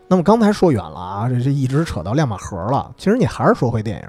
[0.07, 2.89] 那么刚才说远了啊，这这一直扯到亮马河了。
[2.97, 4.07] 其实你还是说回电影，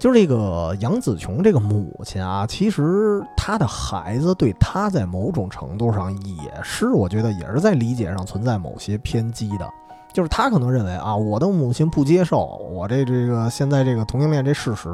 [0.00, 9.70] 就是这个杨紫琼这个母亲啊，其实她的孩子对她在某种程度上也是，我觉得也是在理解上存在某些偏激的。
[10.10, 14.88] 就是她可能认为啊，我的母亲不接受我这这个现在这个同性恋这事实，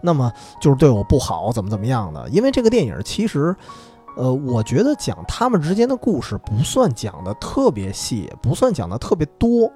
[0.00, 2.26] 那么就是对我不好，怎么怎么样的。
[2.30, 3.54] 因为这个电影其实。
[4.16, 9.70] 呃，我觉得讲他们之间的故事不算讲的特别细，不算讲的特别多，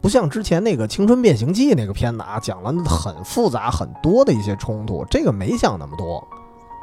[0.00, 6.26] 不像之前那个《青春变形记》那个片子啊，讲了很复杂很多的一些冲突，这个没讲那么多。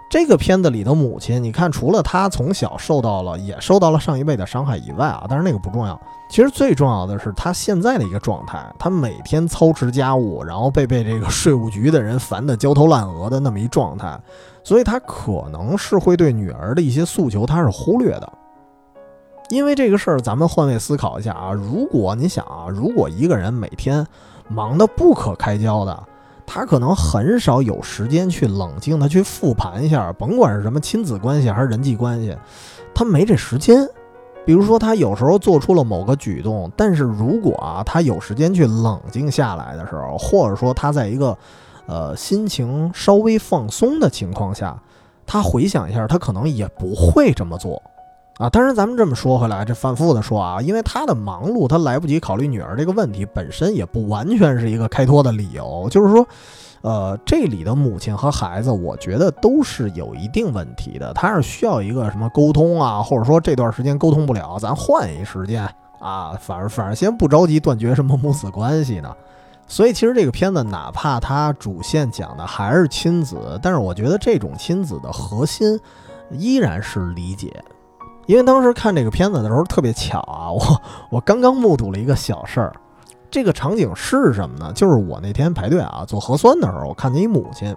[0.09, 5.99] 这个片子里的母亲，你看，除了她从小受到了也受到了上一辈的伤害以外啊，但是那个不重要。
[6.29, 14.17] 其实最重要的是她现在的一个状态，她每天操持家务，然后被被这个税务局的人烦得焦头烂额的那么一状态。
[14.63, 18.33] 所以他可能是会对女儿的一些诉求，他是忽略的。
[19.49, 24.05] 因为这个事儿，咱们换位思考一下啊，如果你想啊，如果一个人每天
[24.47, 26.03] 忙得不可开交的，
[26.45, 32.35] 他可能很少有时间去冷静的去复盘一下，甭管是什么亲子关系还是人际关系，
[32.93, 33.87] 他没这时间。
[34.45, 41.37] 比如说他有时候做出了某个举动，但是如果啊，他有时间去冷静下来的时候，或者说他在一个。
[41.89, 44.77] 呃，心情稍微放松的情况下，
[45.25, 47.81] 他回想一下，他可能也不会这么做，
[48.37, 48.49] 啊。
[48.49, 55.87] 当然，咱们这么说回来，这反复的说啊，因为他的忙碌，他来不及考虑女儿这个问题，本身也不完全是一个开脱的理由。
[55.89, 56.27] 就是说，
[56.81, 65.67] 呃，这里的母亲和孩子，我觉得都是有一定问题的，他是需要一个什么沟通啊，或者说这段时间沟通不了，咱换一时间
[65.99, 69.11] 啊，反正反正先不着急断绝什么母子关系呢。
[69.69, 75.77] 所以其实这个片子，哪怕它主线讲的还是亲子，但是我觉得这种亲子的核心
[76.31, 77.51] 依然是理解。
[78.27, 82.71] 因为当时看这个片子的时候特别巧啊，我我刚刚目睹了一个小事儿。
[83.29, 84.71] 这个场景是什么呢？
[84.73, 87.75] 就是我那天排队啊做核酸的时候，我看见一母亲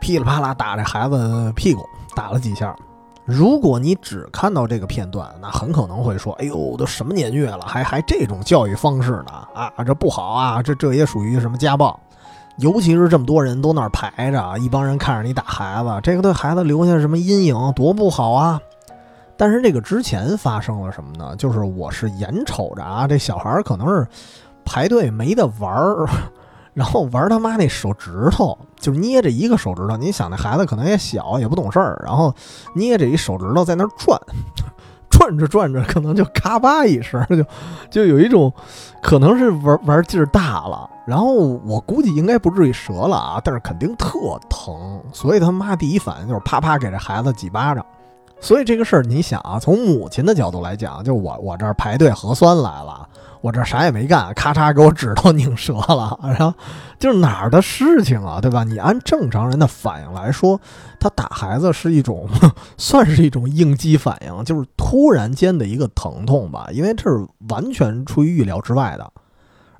[0.00, 1.82] 噼里啪啦打这孩子屁股，
[2.16, 2.74] 打了几下。
[3.24, 9.32] 如果你只看到这个片段，那很可能会说：“哎呦，都什么年月了，还还这种教育方式呢？
[9.54, 10.60] 啊，这不好啊！
[10.60, 11.98] 这这也属于什么家暴？
[12.56, 18.60] 尤其是这么多人都那儿排着，一帮人看着你打孩子，这个对孩子留下什么阴影，多不好啊！”
[19.42, 21.34] 但是这个之前发生了什么呢？
[21.34, 24.06] 就是我是眼瞅着啊，这小孩可能是。
[24.64, 26.06] 排队没得玩儿，
[26.72, 29.96] 然后玩他妈那手指头，就捏着一个手指头。
[29.96, 32.32] 你想那孩子可能也小，也不懂事儿，然后
[32.76, 34.16] 捏着一手指头在那转，
[35.10, 37.44] 转着转着，可能就咔吧一声，就
[37.90, 38.54] 就有一种
[39.02, 40.88] 可能是玩玩劲儿大了。
[41.04, 41.32] 然后
[41.66, 47.84] 我估计应该不至于折了啊，但是肯定特疼，所以他妈第一反应就是啪啪给这孩子几巴掌。
[48.42, 53.08] 所以这个事儿，你想啊，从母亲的角度来讲，就我我这儿排队核酸来了。
[53.40, 56.54] 我这啥也没干，咔嚓给我指头拧折了，然后
[56.96, 58.62] 就是哪儿的事情啊，对吧？
[58.62, 60.60] 你按正常人的反应来说，
[61.00, 62.28] 他打孩子是一种，
[62.78, 69.12] 算是一种应激反应，就是突然间的一个疼痛吧，因为这是完全出于预料之外的，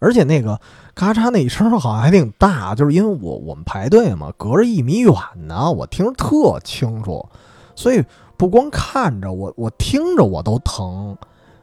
[0.00, 0.60] 而且那个
[0.96, 5.14] 咔嚓那一声好像还挺大，就是因为我我们排队嘛，隔着一米远
[5.46, 7.28] 呢，我听着特清楚，
[7.76, 8.02] 所以
[8.42, 11.16] 不光看着我，我听着我都疼。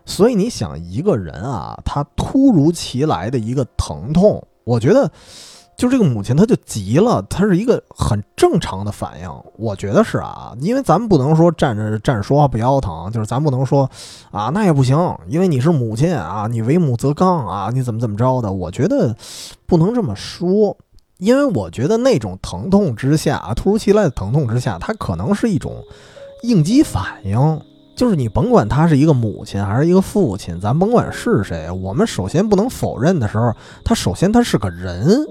[0.05, 5.11] 所以你想一个人啊，他突如其来的一个疼痛，我觉得
[5.75, 13.91] 就这个母亲她就急了，她是一个很正常的反应，我觉得是啊，因为咱们不能说站着站着说话不腰疼，就是咱不能说
[14.31, 19.13] 啊那也不行，因为你是母亲啊，你为母则刚啊，你怎么怎么着的，我觉得
[19.65, 20.77] 不能这么说，
[21.17, 25.83] 因为我觉得那种疼痛之下，突如其来的疼痛之下，它可能是一种
[26.41, 27.61] 应激反应。
[27.95, 35.25] 就是你甭管他是一个母亲还是一个父亲，咱甭管是谁，我们首先不能否认的时候，他首先他是个人。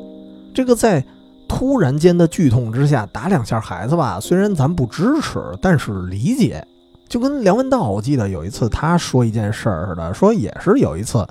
[0.53, 1.03] 这个在
[1.49, 6.63] 突然间的剧痛之下打两下孩子吧，虽然咱不支持，但是理解。
[7.09, 11.27] 就跟梁文道，我记得有一次他说一件事儿似的，说也是有一次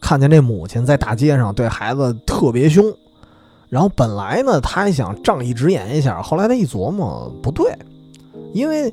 [0.00, 2.84] 看见这母亲在大街上对孩子特别凶，
[3.68, 7.76] 然后本来呢他还想仗义直言一下，后来他一琢磨不对，
[8.52, 8.92] 因为。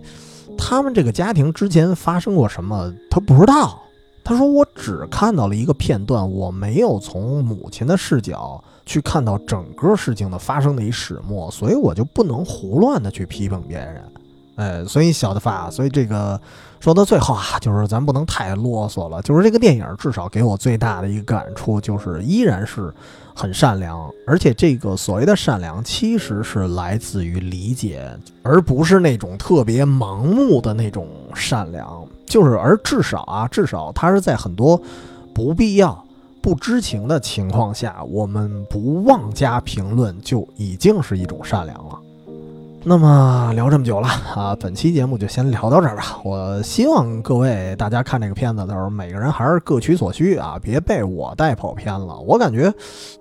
[0.58, 3.80] 他们这个家庭之前发生过什么，他不知道。
[4.24, 14.02] 他说：“我只看到了一个片段，我没有从母亲的视角去看到整个事情的发生的一始末，所以我就不能胡乱的去批评别人。”
[14.56, 16.40] 哎，所以小的发，所以这个
[16.80, 19.22] 说到最后啊，就是咱不能太啰嗦了。
[19.22, 22.94] 就是这个电影至少给我最大的一个感触，就是依然是
[23.36, 28.10] 很善良，而且这个所谓的善良，其实是来自于理解，
[28.44, 32.06] 而不是那种特别盲目的那种善良。
[32.26, 34.80] 就是而至少啊，至少他是在很多
[35.34, 36.06] 不必要、
[36.42, 42.00] 不知情的情况下，我们不妄加评论，就已经是一种善良了。
[42.84, 46.22] 那么聊这么久了啊，本期节目就先聊到这儿吧。
[46.24, 52.18] 我希望各位大家看这个片子的时候，每个人还是各取所需啊，别被我带跑偏了。
[52.22, 52.74] 我感觉，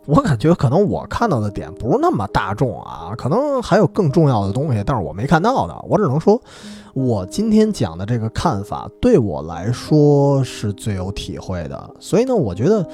[0.05, 5.75] 我感觉可能我看到的点不是那么大众啊，可能还有更重要的东西，但是我没看到的。
[5.89, 6.41] 我只能说，
[6.95, 11.91] 我今天讲的这个看法对我来说是最有体会的。
[11.99, 12.87] 所以呢，我觉得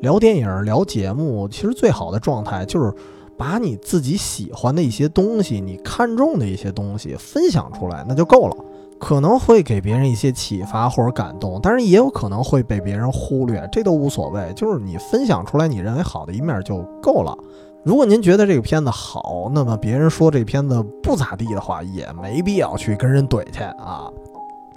[0.00, 2.94] 聊电影、聊节目，其实最好的状态就是。
[3.40, 8.56] 把你自己喜欢的一些东西，你看中的一些东西分享出来，那就够了。
[8.98, 14.52] 可能会给别人一些启发或者感动，但是也有可能会被别人忽略，这都无所谓。
[14.54, 17.34] 就是你分享出来你认为好的一面就够了。
[17.82, 24.10] 如果您觉得这个片子好，那么别人说这片子不咋地的话，也没必要去跟人怼去啊。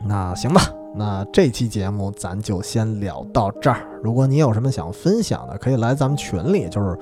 [0.05, 0.61] 那行吧，
[0.95, 3.86] 那这期节目咱就先聊到这儿。
[4.01, 6.97] 如果你有什么想分享的，可以来咱们群里，就是。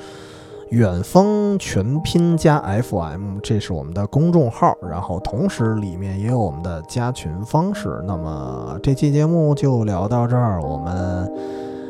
[0.71, 8.01] 远方全拼加 FM，这是我们的公众号，然后同时里面也有我们的加群方式。
[8.07, 11.29] 那么这期节目就聊到这儿，我们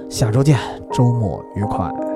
[0.09, 0.57] 下周见，
[0.91, 2.10] 周末愉快。